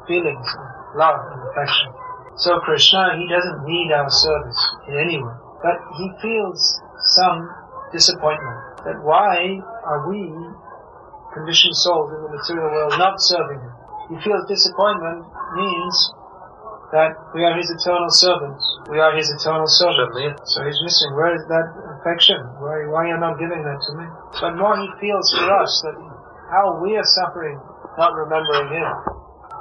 feelings 0.07 0.47
of 0.55 0.95
love 0.95 1.19
and 1.31 1.41
affection. 1.51 1.91
So 2.37 2.59
Krishna, 2.59 3.17
he 3.19 3.27
doesn't 3.27 3.65
need 3.65 3.91
our 3.91 4.09
service 4.09 4.61
in 4.87 4.97
any 4.97 5.17
way, 5.21 5.35
but 5.61 5.77
he 5.97 6.09
feels 6.21 6.81
some 7.17 7.49
disappointment 7.91 8.85
that 8.85 9.03
why 9.03 9.59
are 9.83 10.09
we, 10.09 10.31
conditioned 11.33 11.75
souls 11.75 12.11
in 12.11 12.23
the 12.23 12.31
material 12.31 12.71
world, 12.71 12.93
not 12.97 13.19
serving 13.19 13.59
him? 13.59 13.70
He 14.11 14.15
feels 14.19 14.43
disappointment 14.51 15.23
means 15.55 15.95
that 16.91 17.15
we 17.31 17.47
are 17.47 17.55
his 17.55 17.71
eternal 17.71 18.11
servants. 18.11 18.61
We 18.91 18.99
are 18.99 19.15
his 19.15 19.31
eternal 19.31 19.67
servants. 19.67 20.51
So 20.51 20.67
he's 20.67 20.79
missing. 20.83 21.15
Where 21.15 21.31
is 21.31 21.47
that 21.47 21.67
affection? 21.99 22.43
Why, 22.59 22.83
why 22.91 23.07
are 23.07 23.15
you 23.15 23.19
not 23.23 23.39
giving 23.39 23.63
that 23.63 23.79
to 23.79 23.91
me? 23.95 24.05
But 24.43 24.59
more 24.59 24.75
he 24.75 24.87
feels 24.99 25.31
for 25.31 25.47
us 25.47 25.71
that 25.87 25.95
how 26.51 26.83
we 26.83 26.99
are 26.99 27.07
suffering 27.23 27.55
not 27.97 28.13
remembering 28.15 28.71
him. 28.71 28.93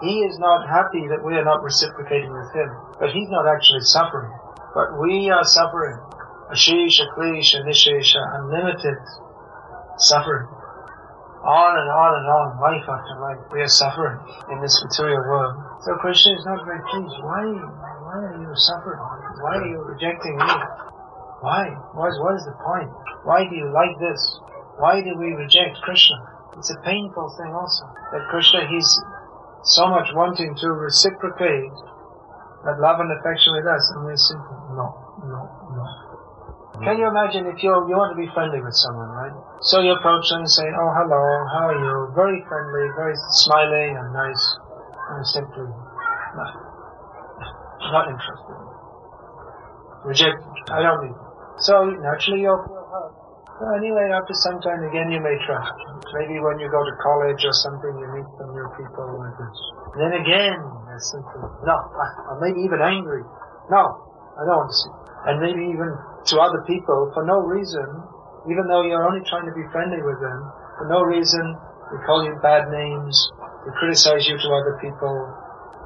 He 0.02 0.24
is 0.24 0.38
not 0.38 0.68
happy 0.68 1.06
that 1.08 1.22
we 1.22 1.34
are 1.34 1.44
not 1.44 1.62
reciprocating 1.62 2.32
with 2.32 2.50
him, 2.54 2.70
but 2.98 3.10
he's 3.10 3.28
not 3.28 3.46
actually 3.46 3.84
suffering. 3.84 4.32
But 4.74 4.98
we 5.00 5.30
are 5.30 5.44
suffering. 5.44 5.98
Ashisha, 6.50 7.10
Klisha, 7.14 7.62
Nishesha, 7.66 8.22
unlimited 8.40 8.98
suffering. 9.98 10.48
On 11.40 11.72
and 11.72 11.88
on 11.88 12.10
and 12.20 12.26
on, 12.28 12.46
life 12.60 12.84
after 12.84 13.14
life, 13.16 13.40
we 13.48 13.64
are 13.64 13.72
suffering 13.80 14.20
in 14.52 14.60
this 14.60 14.76
material 14.84 15.24
world. 15.24 15.56
So 15.80 15.96
Krishna 16.04 16.36
is 16.36 16.44
not 16.44 16.60
very 16.68 16.84
pleased. 16.92 17.16
Why, 17.24 17.44
why 18.04 18.16
are 18.28 18.36
you 18.36 18.52
suffering? 18.52 19.00
Why 19.40 19.56
are 19.56 19.68
you 19.72 19.80
rejecting 19.80 20.36
me? 20.36 20.52
Why? 21.40 21.72
What 21.96 22.12
what 22.20 22.36
is 22.36 22.44
the 22.44 22.52
point? 22.60 22.92
Why 23.24 23.48
do 23.48 23.56
you 23.56 23.72
like 23.72 23.96
this? 23.96 24.20
Why 24.76 25.00
do 25.00 25.16
we 25.16 25.32
reject 25.32 25.80
Krishna? 25.80 26.20
It's 26.60 26.68
a 26.68 26.80
painful 26.84 27.32
thing 27.40 27.56
also. 27.56 27.88
That 28.12 28.28
Krishna, 28.28 28.68
he's 28.68 28.90
so 29.64 29.88
much 29.88 30.12
wanting 30.12 30.52
to 30.60 30.68
reciprocate 30.72 31.72
that 32.64 32.76
love 32.80 33.00
and 33.00 33.08
affection 33.16 33.56
with 33.56 33.64
us, 33.64 33.80
and 33.96 34.04
we're 34.04 34.16
simply, 34.16 34.56
no, 34.76 34.92
no, 35.24 35.40
no. 35.72 35.84
Can 36.80 36.96
you 36.96 37.06
imagine 37.12 37.44
if 37.44 37.60
you 37.60 37.68
you 37.92 37.96
want 37.96 38.16
to 38.16 38.18
be 38.18 38.24
friendly 38.32 38.56
with 38.64 38.72
someone, 38.72 39.12
right? 39.12 39.36
So 39.68 39.84
you 39.84 39.92
approach 39.92 40.24
them 40.32 40.40
and 40.40 40.48
say, 40.48 40.64
oh, 40.64 40.90
hello, 40.96 41.22
how 41.52 41.68
are 41.68 41.76
you? 41.76 41.94
Very 42.16 42.40
friendly, 42.48 42.88
very 42.96 43.12
smiling 43.44 44.00
and 44.00 44.08
nice, 44.16 44.44
and 45.12 45.20
simply, 45.28 45.68
no, 45.68 46.46
not 47.92 48.08
interested. 48.08 48.56
Reject, 50.08 50.40
I 50.72 50.80
don't 50.80 51.04
need. 51.04 51.18
So 51.60 51.84
naturally 52.00 52.48
you'll 52.48 52.64
feel 52.64 52.80
hurt. 52.88 53.12
Well, 53.60 53.76
anyway, 53.76 54.08
after 54.16 54.32
some 54.40 54.56
time 54.64 54.80
again 54.88 55.12
you 55.12 55.20
may 55.20 55.36
try. 55.44 55.60
Maybe 56.16 56.40
when 56.40 56.56
you 56.64 56.72
go 56.72 56.80
to 56.80 56.94
college 57.04 57.44
or 57.44 57.52
something, 57.60 57.92
you 57.92 58.08
meet 58.16 58.28
some 58.40 58.56
new 58.56 58.68
people 58.80 59.04
like 59.20 59.36
this. 59.36 59.56
Then 60.00 60.12
again, 60.16 60.56
there's 60.88 61.04
something, 61.12 61.44
no, 61.68 61.76
or 61.76 62.40
maybe 62.40 62.64
even 62.64 62.80
angry. 62.80 63.20
No, 63.68 63.84
I 64.40 64.48
don't 64.48 64.64
want 64.64 64.72
to 64.72 64.78
see. 64.80 64.92
And 65.28 65.36
maybe 65.44 65.60
even 65.68 65.92
to 66.26 66.34
other 66.40 66.62
people, 66.66 67.10
for 67.14 67.24
no 67.24 67.40
reason, 67.40 67.86
even 68.50 68.68
though 68.68 68.82
you're 68.82 69.06
only 69.06 69.24
trying 69.28 69.46
to 69.46 69.54
be 69.56 69.64
friendly 69.72 70.02
with 70.02 70.20
them, 70.20 70.40
for 70.76 70.86
no 70.88 71.02
reason, 71.02 71.56
they 71.92 72.00
call 72.04 72.24
you 72.24 72.36
bad 72.42 72.68
names, 72.70 73.14
they 73.64 73.72
criticize 73.78 74.28
you 74.28 74.36
to 74.36 74.48
other 74.52 74.78
people, 74.80 75.14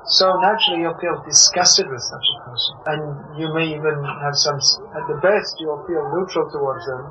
so 0.07 0.29
naturally 0.45 0.85
you'll 0.85 1.01
feel 1.01 1.17
disgusted 1.25 1.89
with 1.89 2.03
such 2.05 2.27
a 2.29 2.39
person. 2.45 2.75
And 2.93 3.01
you 3.41 3.49
may 3.57 3.73
even 3.73 3.97
have 4.21 4.37
some, 4.37 4.61
at 4.93 5.05
the 5.09 5.17
best 5.25 5.57
you'll 5.57 5.81
feel 5.89 6.05
neutral 6.13 6.45
towards 6.53 6.85
them, 6.85 7.03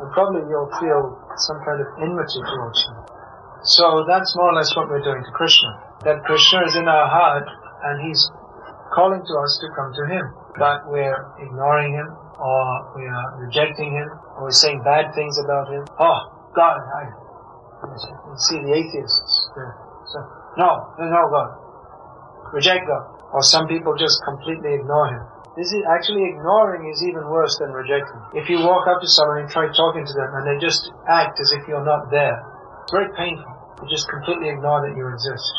and 0.00 0.08
probably 0.16 0.48
you'll 0.48 0.72
feel 0.80 1.12
some 1.36 1.60
kind 1.60 1.76
of 1.84 1.88
enmity 2.00 2.40
towards 2.40 2.80
them. 2.88 2.98
So 3.68 4.08
that's 4.08 4.32
more 4.36 4.48
or 4.48 4.56
less 4.56 4.72
what 4.72 4.88
we're 4.88 5.04
doing 5.04 5.20
to 5.20 5.32
Krishna. 5.36 5.76
That 6.08 6.24
Krishna 6.24 6.64
is 6.64 6.76
in 6.76 6.88
our 6.88 7.08
heart, 7.10 7.44
and 7.84 8.08
He's 8.08 8.30
calling 8.96 9.20
to 9.20 9.34
us 9.44 9.52
to 9.60 9.66
come 9.76 9.92
to 9.92 10.04
Him. 10.08 10.24
But 10.56 10.88
we're 10.88 11.20
ignoring 11.44 11.92
Him, 12.00 12.16
or 12.38 12.94
we 12.96 13.04
are 13.06 13.44
rejecting 13.44 13.92
Him, 13.92 14.08
or 14.38 14.48
we're 14.48 14.54
saying 14.54 14.82
bad 14.82 15.14
things 15.14 15.38
about 15.42 15.68
Him. 15.68 15.84
Oh, 15.98 16.18
God, 16.54 16.78
I, 16.78 17.02
see 18.38 18.58
the 18.62 18.72
atheists 18.74 19.50
there. 19.54 19.74
So, 20.08 20.18
no, 20.56 20.94
there's 20.96 21.10
no 21.10 21.28
God 21.30 21.68
reject 22.52 22.86
God. 22.86 23.04
Or 23.32 23.42
some 23.42 23.68
people 23.68 23.92
just 23.96 24.16
completely 24.24 24.74
ignore 24.74 25.08
Him. 25.12 25.24
This 25.56 25.74
is 25.74 25.82
actually 25.90 26.22
ignoring 26.30 26.86
is 26.88 27.02
even 27.02 27.26
worse 27.26 27.58
than 27.58 27.74
rejecting. 27.74 28.20
If 28.38 28.48
you 28.48 28.62
walk 28.62 28.86
up 28.86 29.02
to 29.02 29.08
someone 29.10 29.42
and 29.42 29.50
try 29.50 29.66
talking 29.74 30.06
to 30.06 30.14
them 30.14 30.30
and 30.38 30.46
they 30.46 30.56
just 30.62 30.86
act 31.10 31.40
as 31.40 31.50
if 31.50 31.66
you're 31.66 31.84
not 31.84 32.10
there, 32.14 32.38
it's 32.82 32.92
very 32.94 33.10
painful. 33.18 33.50
You 33.82 33.90
just 33.90 34.06
completely 34.08 34.54
ignore 34.54 34.86
that 34.86 34.94
you 34.94 35.02
exist. 35.10 35.50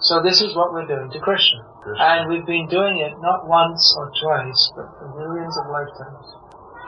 So 0.00 0.22
this 0.22 0.42
is 0.42 0.54
what 0.54 0.72
we're 0.72 0.86
doing 0.86 1.10
to 1.10 1.20
Krishna. 1.20 1.64
Krishna. 1.82 2.04
And 2.04 2.28
we've 2.28 2.46
been 2.46 2.66
doing 2.68 2.98
it 2.98 3.14
not 3.20 3.46
once 3.46 3.80
or 3.98 4.10
twice, 4.20 4.72
but 4.76 4.90
for 4.98 5.08
millions 5.16 5.56
of 5.58 5.70
lifetimes. 5.70 6.26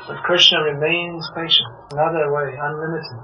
But 0.07 0.23
Krishna 0.23 0.63
remains 0.63 1.27
patient, 1.35 1.67
another 1.91 2.31
way, 2.31 2.55
unlimited, 2.55 3.19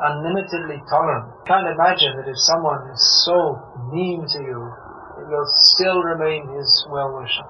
unlimitedly 0.00 0.82
tolerant. 0.88 1.32
Can't 1.46 1.68
imagine 1.68 2.16
that 2.16 2.28
if 2.28 2.38
someone 2.38 2.90
is 2.90 3.00
so 3.24 3.56
mean 3.92 4.26
to 4.26 4.40
you, 4.44 4.60
it 5.20 5.26
will 5.28 5.48
still 5.60 6.02
remain 6.02 6.48
his 6.56 6.86
well-wisher. 6.90 7.46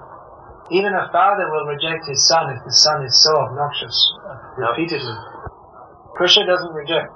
Even 0.71 0.93
a 0.93 1.09
father 1.11 1.47
will 1.51 1.65
reject 1.65 2.07
his 2.07 2.27
son 2.27 2.51
if 2.51 2.63
the 2.63 2.71
son 2.71 3.03
is 3.03 3.15
so 3.23 3.31
obnoxious 3.35 3.95
uh, 4.23 4.71
repeatedly. 4.71 5.15
Krishna 6.15 6.45
doesn't 6.45 6.73
reject. 6.73 7.11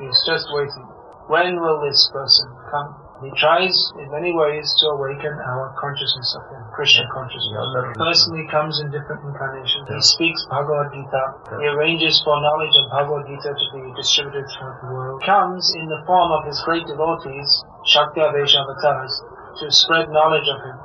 He's 0.00 0.22
just 0.26 0.46
waiting. 0.50 0.86
When 1.26 1.60
will 1.60 1.80
this 1.86 2.10
person 2.12 2.50
come? 2.70 2.94
He 3.24 3.30
tries 3.40 3.72
in 3.96 4.10
many 4.12 4.36
ways 4.36 4.68
to 4.80 4.92
awaken 4.92 5.32
our 5.32 5.72
consciousness 5.80 6.36
of 6.36 6.44
Him, 6.52 6.62
Krishna 6.76 7.08
consciousness. 7.08 7.64
He 7.72 7.96
personally 7.96 8.46
comes 8.52 8.80
in 8.80 8.92
different 8.92 9.24
incarnations. 9.24 9.88
He 9.88 10.00
speaks 10.02 10.44
Bhagavad 10.52 10.92
Gita. 10.92 11.56
He 11.56 11.66
arranges 11.72 12.20
for 12.20 12.36
knowledge 12.36 12.76
of 12.76 12.90
Bhagavad 12.92 13.24
Gita 13.24 13.48
to 13.56 13.66
be 13.72 13.88
distributed 13.96 14.44
throughout 14.52 14.78
the 14.84 14.92
world. 14.92 15.22
He 15.22 15.26
comes 15.26 15.72
in 15.74 15.88
the 15.88 16.04
form 16.04 16.32
of 16.32 16.44
his 16.44 16.60
great 16.68 16.84
devotees, 16.86 17.64
Shakti 17.88 18.20
Avesha 18.20 18.60
avatars, 18.60 19.22
to 19.60 19.70
spread 19.70 20.10
knowledge 20.10 20.48
of 20.48 20.60
Him. 20.60 20.76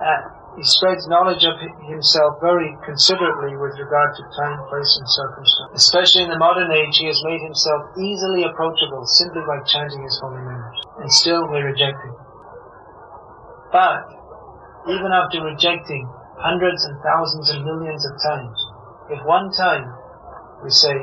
And 0.00 0.22
he 0.56 0.62
spreads 0.62 1.08
knowledge 1.10 1.42
of 1.42 1.58
himself 1.90 2.38
very 2.40 2.70
considerately 2.86 3.58
with 3.58 3.74
regard 3.74 4.14
to 4.14 4.22
time, 4.38 4.62
place, 4.70 4.92
and 5.02 5.08
circumstance. 5.10 5.72
Especially 5.74 6.22
in 6.22 6.30
the 6.30 6.38
modern 6.38 6.70
age, 6.70 6.94
he 6.94 7.10
has 7.10 7.18
made 7.26 7.42
himself 7.42 7.90
easily 7.98 8.46
approachable 8.46 9.02
simply 9.18 9.42
by 9.42 9.58
chanting 9.66 10.02
his 10.02 10.14
holy 10.22 10.42
name. 10.46 10.64
And 11.02 11.10
still 11.10 11.50
we 11.50 11.58
reject 11.58 11.98
him. 11.98 12.14
But, 13.74 14.06
even 14.86 15.10
after 15.10 15.42
rejecting 15.42 16.06
hundreds 16.38 16.84
and 16.86 17.02
thousands 17.02 17.50
and 17.50 17.66
millions 17.66 18.06
of 18.06 18.14
times, 18.22 18.58
if 19.10 19.20
one 19.26 19.50
time 19.50 19.90
we 20.62 20.70
say, 20.70 20.94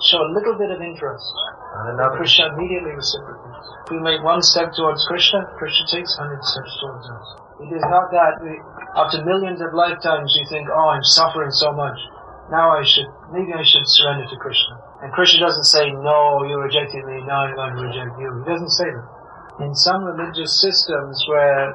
show 0.00 0.22
a 0.22 0.30
little 0.30 0.54
bit 0.54 0.70
of 0.70 0.80
interest, 0.80 1.26
and 1.72 1.98
Krishna 2.16 2.52
immediately 2.54 2.94
reciprocates. 2.94 3.66
If 3.86 3.90
we 3.90 4.00
make 4.00 4.22
one 4.22 4.42
step 4.42 4.72
towards 4.76 5.04
Krishna, 5.08 5.42
Krishna 5.58 5.86
takes 5.88 6.14
hundred 6.14 6.44
steps 6.44 6.72
towards 6.80 7.06
us. 7.10 7.26
It 7.64 7.70
is 7.72 7.84
not 7.88 8.10
that 8.12 8.42
we, 8.42 8.58
after 8.92 9.24
millions 9.24 9.60
of 9.64 9.72
lifetimes 9.72 10.36
you 10.36 10.44
think, 10.52 10.68
oh, 10.68 10.88
I'm 10.92 11.04
suffering 11.16 11.50
so 11.50 11.72
much. 11.72 11.96
Now 12.52 12.76
I 12.76 12.84
should, 12.84 13.08
maybe 13.32 13.56
I 13.56 13.64
should 13.64 13.88
surrender 13.88 14.28
to 14.28 14.36
Krishna. 14.36 14.76
And 15.00 15.12
Krishna 15.12 15.40
doesn't 15.40 15.64
say, 15.64 15.88
no, 15.96 16.44
you 16.44 16.60
rejected 16.60 17.00
me, 17.08 17.24
now 17.24 17.48
I'm 17.48 17.56
going 17.56 17.72
to 17.72 17.82
reject 17.88 18.12
you. 18.20 18.28
He 18.44 18.52
doesn't 18.52 18.74
say 18.76 18.84
that. 18.84 19.64
In 19.64 19.74
some 19.74 20.04
religious 20.04 20.60
systems 20.60 21.24
where 21.28 21.72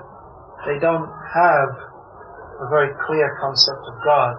they 0.70 0.78
don't 0.78 1.10
have 1.34 1.70
a 2.62 2.70
very 2.70 2.94
clear 3.06 3.38
concept 3.42 3.82
of 3.82 3.96
God, 4.06 4.38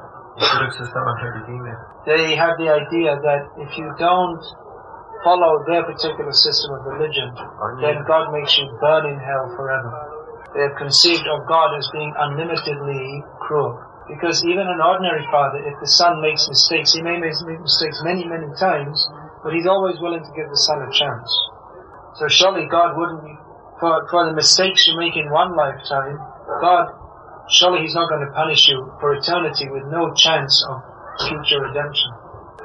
they 2.07 2.37
have 2.39 2.55
the 2.63 2.71
idea 2.71 3.19
that 3.19 3.43
if 3.59 3.77
you 3.77 3.91
don't 3.99 4.43
follow 5.25 5.65
their 5.67 5.83
particular 5.83 6.33
system 6.33 6.79
of 6.79 6.87
religion, 6.87 7.35
then 7.83 8.07
God 8.07 8.31
makes 8.31 8.57
you 8.57 8.71
burn 8.81 9.07
in 9.07 9.19
hell 9.19 9.51
forever 9.57 10.18
they 10.55 10.63
have 10.65 10.77
conceived 10.77 11.27
of 11.29 11.47
God 11.47 11.77
as 11.77 11.89
being 11.93 12.13
unlimitedly 12.17 13.23
cruel. 13.41 13.77
Because 14.09 14.41
even 14.45 14.65
an 14.65 14.81
ordinary 14.81 15.27
father, 15.31 15.61
if 15.69 15.77
the 15.81 15.91
son 16.01 16.21
makes 16.25 16.49
mistakes, 16.49 16.97
he 16.97 17.03
may 17.03 17.21
make 17.21 17.37
mistakes 17.45 18.01
many, 18.03 18.25
many 18.25 18.49
times, 18.57 18.97
but 19.45 19.53
he's 19.53 19.69
always 19.69 20.01
willing 20.01 20.25
to 20.25 20.33
give 20.33 20.49
the 20.49 20.63
son 20.65 20.81
a 20.81 20.91
chance. 20.91 21.29
So 22.17 22.27
surely 22.29 22.67
God 22.67 22.97
wouldn't, 22.97 23.21
for, 23.79 24.09
for 24.09 24.25
the 24.25 24.33
mistakes 24.33 24.89
you 24.89 24.97
make 24.97 25.15
in 25.15 25.29
one 25.31 25.55
lifetime, 25.55 26.17
God, 26.61 26.89
surely 27.53 27.85
he's 27.85 27.95
not 27.95 28.09
going 28.09 28.25
to 28.25 28.33
punish 28.33 28.67
you 28.69 28.91
for 29.01 29.13
eternity 29.15 29.69
with 29.69 29.85
no 29.93 30.13
chance 30.15 30.65
of 30.69 30.81
future 31.29 31.61
redemption. 31.61 32.11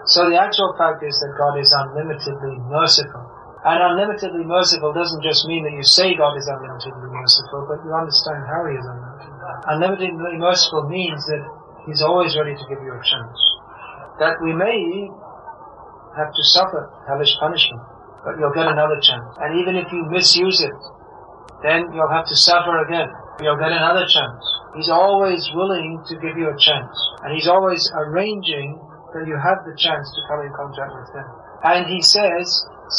So 0.06 0.30
the 0.30 0.40
actual 0.40 0.76
fact 0.78 1.04
is 1.04 1.16
that 1.20 1.32
God 1.38 1.60
is 1.60 1.72
unlimitedly 1.72 2.60
merciful. 2.72 3.23
And 3.64 3.80
unlimitedly 3.80 4.44
merciful 4.44 4.92
doesn't 4.92 5.24
just 5.24 5.48
mean 5.48 5.64
that 5.64 5.72
you 5.72 5.84
say 5.88 6.12
God 6.20 6.36
is 6.36 6.48
unlimitedly 6.52 7.08
merciful, 7.08 7.64
but 7.64 7.80
you 7.88 7.96
understand 7.96 8.44
how 8.44 8.62
He 8.68 8.76
is 8.76 8.84
unlimitedly. 8.84 9.40
Unlimitedly 9.72 10.36
merciful 10.36 10.84
means 10.92 11.24
that 11.32 11.44
He's 11.88 12.04
always 12.04 12.36
ready 12.36 12.56
to 12.56 12.66
give 12.68 12.84
you 12.84 12.92
a 12.92 13.04
chance. 13.04 13.40
That 14.20 14.36
we 14.44 14.52
may 14.52 15.08
have 16.20 16.32
to 16.36 16.44
suffer 16.44 16.92
hellish 17.08 17.32
punishment, 17.40 17.82
but 18.28 18.36
you'll 18.36 18.56
get 18.56 18.68
another 18.68 19.00
chance. 19.00 19.32
And 19.40 19.60
even 19.60 19.76
if 19.80 19.88
you 19.92 20.12
misuse 20.12 20.60
it, 20.60 20.76
then 21.64 21.88
you'll 21.96 22.12
have 22.12 22.28
to 22.28 22.36
suffer 22.36 22.84
again. 22.84 23.08
You'll 23.40 23.58
get 23.58 23.72
another 23.72 24.06
chance. 24.06 24.44
He's 24.76 24.92
always 24.92 25.48
willing 25.56 26.04
to 26.08 26.16
give 26.20 26.38
you 26.38 26.52
a 26.52 26.58
chance. 26.60 26.96
And 27.24 27.32
He's 27.34 27.48
always 27.48 27.88
arranging 27.96 28.76
that 29.16 29.24
you 29.24 29.40
have 29.40 29.64
the 29.64 29.76
chance 29.80 30.12
to 30.12 30.20
come 30.28 30.44
in 30.44 30.52
contact 30.52 30.92
with 31.00 31.10
Him. 31.16 31.28
And 31.64 31.82
He 31.88 32.02
says, 32.02 32.48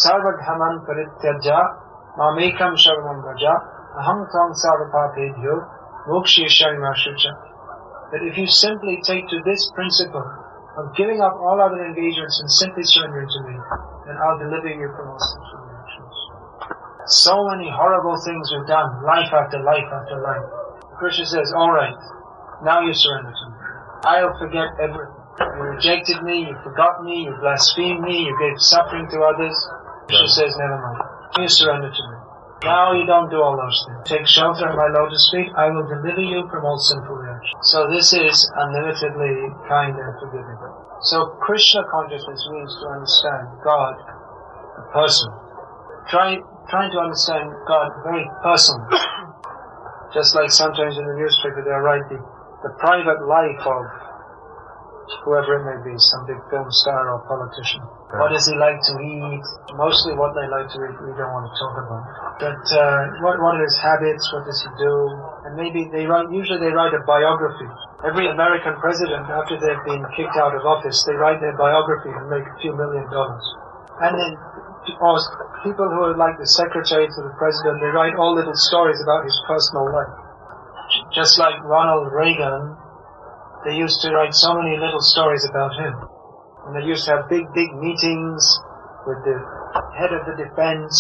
sarvadharman 0.02 0.82
parityaja 0.86 1.58
mamekam 2.18 2.74
sharanam 2.74 3.22
raja 3.22 3.54
aham 4.00 4.26
tvam 4.26 4.50
sarvapapebhyo 4.62 5.54
mokshe. 6.08 6.44
That 8.12 8.22
if 8.22 8.36
you 8.36 8.46
simply 8.46 9.00
take 9.02 9.26
to 9.28 9.38
this 9.44 9.70
principle 9.74 10.22
of 10.78 10.94
giving 10.94 11.20
up 11.20 11.34
all 11.38 11.60
other 11.60 11.82
engagements 11.86 12.38
and 12.42 12.50
simply 12.50 12.82
surrender 12.84 13.26
to 13.26 13.40
me, 13.46 13.56
then 14.06 14.16
I'll 14.18 14.38
deliver 14.38 14.68
you 14.68 14.88
from 14.94 15.08
all 15.08 15.18
sinful 15.18 15.60
reactions. 15.70 16.16
So 17.06 17.34
many 17.54 17.70
horrible 17.70 18.18
things 18.22 18.50
were 18.52 18.66
done, 18.66 19.02
life 19.06 19.30
after 19.32 19.62
life 19.62 19.88
after 19.88 20.18
life. 20.20 20.46
Krishna 20.98 21.26
says, 21.26 21.52
alright, 21.54 21.98
now 22.62 22.82
you 22.82 22.94
surrender 22.94 23.30
to 23.30 23.46
me. 23.50 23.56
I'll 24.04 24.34
forget 24.38 24.68
everything. 24.82 25.24
You 25.34 25.62
rejected 25.74 26.22
me, 26.22 26.46
you 26.46 26.54
forgot 26.62 27.02
me, 27.02 27.26
you 27.26 27.34
blasphemed 27.40 28.00
me, 28.02 28.22
you 28.22 28.34
gave 28.38 28.54
suffering 28.58 29.08
to 29.10 29.18
others. 29.22 29.54
She 30.10 30.28
says, 30.28 30.52
never 30.56 30.78
mind. 30.78 31.00
You 31.40 31.48
surrender 31.48 31.90
to 31.90 32.02
me. 32.12 32.16
Now 32.64 32.96
you 32.96 33.04
don't 33.04 33.28
do 33.28 33.44
all 33.44 33.60
those 33.60 33.76
things. 33.84 34.00
Take 34.08 34.26
shelter 34.26 34.64
at 34.64 34.76
my 34.76 34.88
lotus 34.88 35.28
feet. 35.28 35.52
I 35.52 35.68
will 35.68 35.84
deliver 35.84 36.24
you 36.24 36.48
from 36.48 36.64
all 36.64 36.80
sinful 36.80 37.12
reactions. 37.12 37.60
So 37.68 37.90
this 37.92 38.12
is 38.16 38.48
unlimitedly 38.56 39.52
kind 39.68 39.92
and 39.92 40.12
forgiving. 40.16 40.56
So 41.04 41.36
Krishna 41.44 41.84
consciousness 41.92 42.40
means 42.52 42.72
to 42.80 42.86
understand 42.88 43.44
God, 43.60 43.96
a 44.80 44.84
person. 44.96 45.28
Try, 46.08 46.40
trying 46.72 46.90
to 46.92 46.98
understand 47.04 47.52
God 47.68 47.92
very 48.00 48.24
personally. 48.40 48.96
Just 50.16 50.32
like 50.32 50.48
sometimes 50.48 50.96
in 50.96 51.04
the 51.04 51.16
newspaper 51.20 51.60
they 51.60 51.76
write 51.84 52.08
the, 52.08 52.16
the 52.64 52.72
private 52.80 53.20
life 53.28 53.60
of 53.60 53.82
whoever 55.24 55.60
it 55.60 55.64
may 55.68 55.78
be, 55.86 55.94
some 55.96 56.24
big 56.24 56.40
film 56.48 56.68
star 56.70 57.12
or 57.12 57.20
politician. 57.28 57.82
Right. 58.08 58.20
What 58.24 58.30
does 58.32 58.46
he 58.48 58.56
like 58.56 58.78
to 58.80 58.94
eat? 59.00 59.44
Mostly 59.76 60.14
what 60.16 60.32
they 60.32 60.46
like 60.48 60.68
to 60.70 60.78
eat 60.86 60.96
we 61.00 61.12
don't 61.16 61.32
want 61.34 61.46
to 61.50 61.54
talk 61.56 61.74
about. 61.84 62.02
But 62.40 62.62
uh, 62.72 63.24
what, 63.24 63.36
what 63.42 63.58
are 63.58 63.64
his 63.64 63.76
habits? 63.76 64.24
What 64.32 64.44
does 64.48 64.60
he 64.62 64.70
do? 64.80 64.94
And 65.48 65.52
maybe 65.56 65.88
they 65.92 66.08
write, 66.08 66.30
usually 66.32 66.60
they 66.60 66.72
write 66.72 66.94
a 66.94 67.02
biography. 67.04 67.68
Every 68.04 68.28
American 68.28 68.76
president, 68.80 69.28
after 69.28 69.56
they've 69.60 69.84
been 69.84 70.04
kicked 70.16 70.36
out 70.36 70.52
of 70.56 70.62
office, 70.64 71.04
they 71.08 71.16
write 71.16 71.40
their 71.40 71.56
biography 71.56 72.12
and 72.12 72.28
make 72.28 72.44
a 72.44 72.56
few 72.60 72.76
million 72.76 73.04
dollars. 73.08 73.44
And 74.04 74.12
then 74.18 74.32
or 75.00 75.16
people 75.64 75.88
who 75.88 76.12
are 76.12 76.16
like 76.16 76.36
the 76.36 76.46
secretary 76.46 77.08
to 77.08 77.20
the 77.24 77.32
president, 77.40 77.80
they 77.80 77.88
write 77.88 78.12
all 78.20 78.36
little 78.36 78.56
stories 78.68 79.00
about 79.00 79.24
his 79.24 79.36
personal 79.48 79.88
life. 79.88 80.12
Just 81.16 81.38
like 81.40 81.56
Ronald 81.64 82.12
Reagan 82.12 82.76
they 83.64 83.74
used 83.74 84.00
to 84.02 84.12
write 84.12 84.34
so 84.34 84.54
many 84.54 84.76
little 84.76 85.00
stories 85.00 85.44
about 85.48 85.72
him. 85.74 85.94
And 86.66 86.76
they 86.76 86.86
used 86.86 87.04
to 87.06 87.16
have 87.16 87.28
big, 87.28 87.44
big 87.54 87.72
meetings 87.76 88.40
with 89.06 89.20
the 89.24 89.36
head 89.96 90.12
of 90.12 90.24
the 90.24 90.36
defense, 90.36 90.96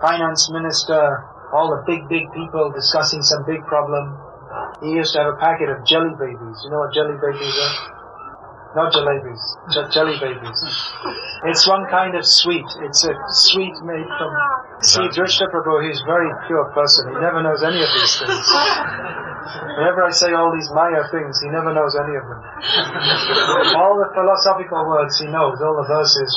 finance 0.00 0.50
minister, 0.50 1.24
all 1.52 1.68
the 1.68 1.84
big, 1.84 2.08
big 2.08 2.32
people 2.32 2.72
discussing 2.72 3.22
some 3.22 3.44
big 3.44 3.60
problem. 3.64 4.16
He 4.82 4.92
used 4.92 5.12
to 5.14 5.24
have 5.24 5.34
a 5.34 5.38
packet 5.40 5.68
of 5.68 5.84
jelly 5.84 6.12
babies. 6.16 6.56
You 6.64 6.70
know 6.72 6.80
what 6.80 6.92
jelly 6.92 7.16
babies 7.20 7.56
are? 7.60 8.02
Not 8.74 8.92
jalebis, 8.92 9.42
just 9.72 9.92
jelly 9.92 10.16
babies. 10.20 10.60
It's 11.44 11.66
one 11.66 11.84
kind 11.90 12.14
of 12.14 12.24
sweet. 12.24 12.64
It's 12.86 13.04
a 13.04 13.12
sweet 13.28 13.74
made 13.82 14.06
from. 14.06 14.30
See, 14.80 15.08
Drishta 15.10 15.50
Prabhu, 15.50 15.82
he's 15.84 16.00
a 16.00 16.06
very 16.06 16.30
pure 16.46 16.70
person. 16.72 17.08
He 17.08 17.18
never 17.20 17.42
knows 17.42 17.64
any 17.64 17.82
of 17.82 17.88
these 17.98 18.16
things. 18.16 18.46
Whenever 19.78 20.06
I 20.06 20.12
say 20.14 20.32
all 20.32 20.52
these 20.54 20.70
Maya 20.70 21.02
things, 21.10 21.34
he 21.42 21.48
never 21.50 21.72
knows 21.74 21.94
any 21.98 22.14
of 22.16 22.24
them. 22.26 22.40
all 23.78 23.94
the 23.98 24.10
philosophical 24.14 24.82
words 24.86 25.18
he 25.18 25.26
knows, 25.26 25.58
all 25.60 25.76
the 25.82 25.88
verses, 25.88 26.30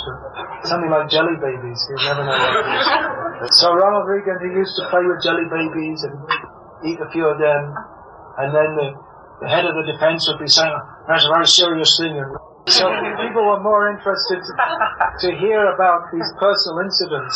something 0.66 0.90
like 0.90 1.10
jelly 1.10 1.38
babies, 1.38 1.80
he'll 1.88 2.06
never 2.10 2.24
know 2.26 2.36
what 2.36 2.54
it 2.56 3.48
is. 3.50 3.58
So 3.62 3.74
Ronald 3.74 4.08
Reagan, 4.10 4.40
he 4.42 4.50
used 4.58 4.76
to 4.80 4.90
play 4.90 5.04
with 5.06 5.22
jelly 5.22 5.46
babies 5.52 6.04
and 6.08 6.16
eat 6.88 7.00
a 7.00 7.10
few 7.12 7.26
of 7.28 7.38
them, 7.38 7.62
and 8.42 8.50
then 8.56 8.70
the 8.80 8.88
the 9.42 9.50
head 9.50 9.66
of 9.68 9.76
the 9.76 9.84
defense 9.92 10.24
would 10.32 10.40
be 10.40 10.48
saying, 10.48 10.72
that's 11.08 11.26
a 11.26 11.32
very 11.32 11.48
serious 11.48 12.00
thing. 12.00 12.16
And 12.16 12.32
so 12.72 12.88
people 13.20 13.44
were 13.44 13.60
more 13.60 13.92
interested 13.92 14.40
to, 14.40 14.54
to 15.28 15.30
hear 15.38 15.76
about 15.76 16.08
these 16.14 16.30
personal 16.40 16.80
incidents. 16.88 17.36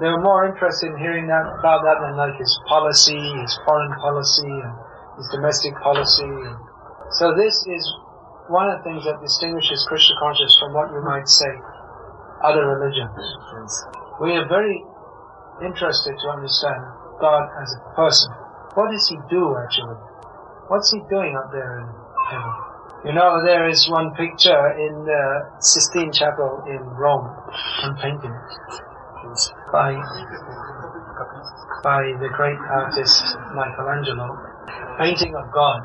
They 0.00 0.06
were 0.06 0.22
more 0.22 0.46
interested 0.46 0.92
in 0.92 0.98
hearing 1.00 1.26
that, 1.26 1.42
about 1.58 1.82
that 1.82 1.98
than 2.04 2.14
like 2.14 2.36
his 2.38 2.52
policy, 2.68 3.18
his 3.18 3.52
foreign 3.64 3.92
policy, 3.98 4.46
and 4.46 4.74
his 5.16 5.26
domestic 5.34 5.74
policy. 5.82 6.30
So 7.18 7.34
this 7.34 7.56
is 7.66 7.82
one 8.48 8.70
of 8.70 8.78
the 8.78 8.84
things 8.84 9.02
that 9.04 9.18
distinguishes 9.20 9.84
Krishna 9.88 10.14
consciousness 10.20 10.56
from 10.60 10.72
what 10.72 10.92
you 10.92 11.02
might 11.02 11.26
say 11.26 11.52
other 12.44 12.64
religions. 12.64 13.16
We 14.20 14.36
are 14.36 14.46
very 14.46 14.84
interested 15.64 16.14
to 16.14 16.26
understand 16.30 16.80
God 17.20 17.44
as 17.60 17.68
a 17.74 17.82
person. 17.96 18.30
What 18.74 18.90
does 18.92 19.08
he 19.08 19.18
do 19.28 19.56
actually? 19.58 19.98
What's 20.68 20.92
he 20.92 21.00
doing 21.10 21.34
up 21.34 21.50
there 21.50 21.80
in 21.80 21.88
heaven? 22.30 22.54
You 23.04 23.12
know, 23.14 23.42
there 23.44 23.68
is 23.68 23.88
one 23.90 24.14
picture 24.14 24.74
in 24.78 25.04
the 25.04 25.22
Sistine 25.60 26.12
Chapel 26.12 26.62
in 26.66 26.82
Rome. 26.98 27.30
I'm 27.82 27.96
painting 27.96 28.30
it. 28.30 29.57
By 29.72 29.94
by 31.82 32.02
the 32.18 32.28
great 32.34 32.58
artist 32.58 33.22
Michelangelo, 33.54 34.36
painting 34.98 35.34
of 35.36 35.52
God. 35.52 35.80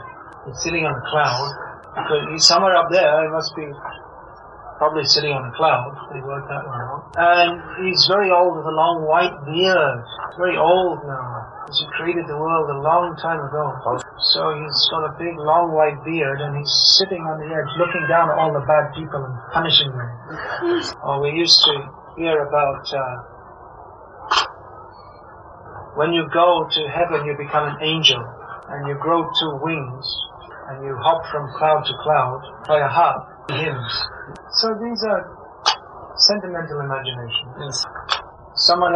He's 0.45 0.59
sitting 0.61 0.85
on 0.85 0.93
a 0.93 1.05
cloud. 1.09 1.49
Because 1.93 2.25
he's 2.33 2.45
somewhere 2.45 2.75
up 2.75 2.89
there, 2.89 3.21
he 3.23 3.29
must 3.29 3.55
be 3.55 3.69
probably 4.81 5.05
sitting 5.05 5.31
on 5.31 5.45
a 5.45 5.53
cloud. 5.55 5.93
They 6.11 6.19
worked 6.25 6.49
that 6.49 6.65
one 6.65 6.81
out. 6.81 7.01
And 7.15 7.51
he's 7.85 8.03
very 8.09 8.33
old 8.33 8.57
with 8.57 8.65
a 8.65 8.75
long 8.75 9.05
white 9.05 9.31
beard. 9.45 10.03
Very 10.35 10.57
old 10.57 11.05
now. 11.05 11.69
He 11.71 11.85
created 11.95 12.27
the 12.27 12.35
world 12.35 12.67
a 12.69 12.79
long 12.81 13.15
time 13.21 13.39
ago. 13.39 13.63
So 14.19 14.41
he's 14.59 14.79
got 14.91 15.07
a 15.07 15.13
big 15.15 15.37
long 15.39 15.71
white 15.71 16.03
beard 16.03 16.41
and 16.41 16.57
he's 16.57 16.73
sitting 16.99 17.23
on 17.23 17.39
the 17.39 17.47
edge 17.47 17.71
looking 17.79 18.03
down 18.09 18.27
at 18.27 18.35
all 18.35 18.51
the 18.51 18.65
bad 18.65 18.91
people 18.97 19.23
and 19.23 19.35
punishing 19.53 19.91
them. 19.93 20.11
oh, 21.07 21.21
we 21.23 21.31
used 21.31 21.63
to 21.63 21.73
hear 22.17 22.43
about 22.43 22.83
uh, 22.91 23.32
when 25.95 26.11
you 26.13 26.27
go 26.33 26.67
to 26.69 26.81
heaven 26.89 27.25
you 27.25 27.37
become 27.37 27.69
an 27.69 27.77
angel 27.81 28.21
and 28.69 28.87
you 28.87 28.95
grow 28.99 29.23
two 29.39 29.53
wings 29.61 30.05
and 30.69 30.83
you 30.83 30.95
hop 30.99 31.23
from 31.31 31.47
cloud 31.57 31.85
to 31.85 31.93
cloud 32.03 32.41
like 32.67 32.81
a 32.81 32.89
harp, 32.89 33.23
hymns. 33.51 33.93
So 34.59 34.73
these 34.79 35.03
are 35.03 35.23
sentimental 36.17 36.79
imagination. 36.79 37.47
Yes. 37.59 37.85
Someone 38.55 38.91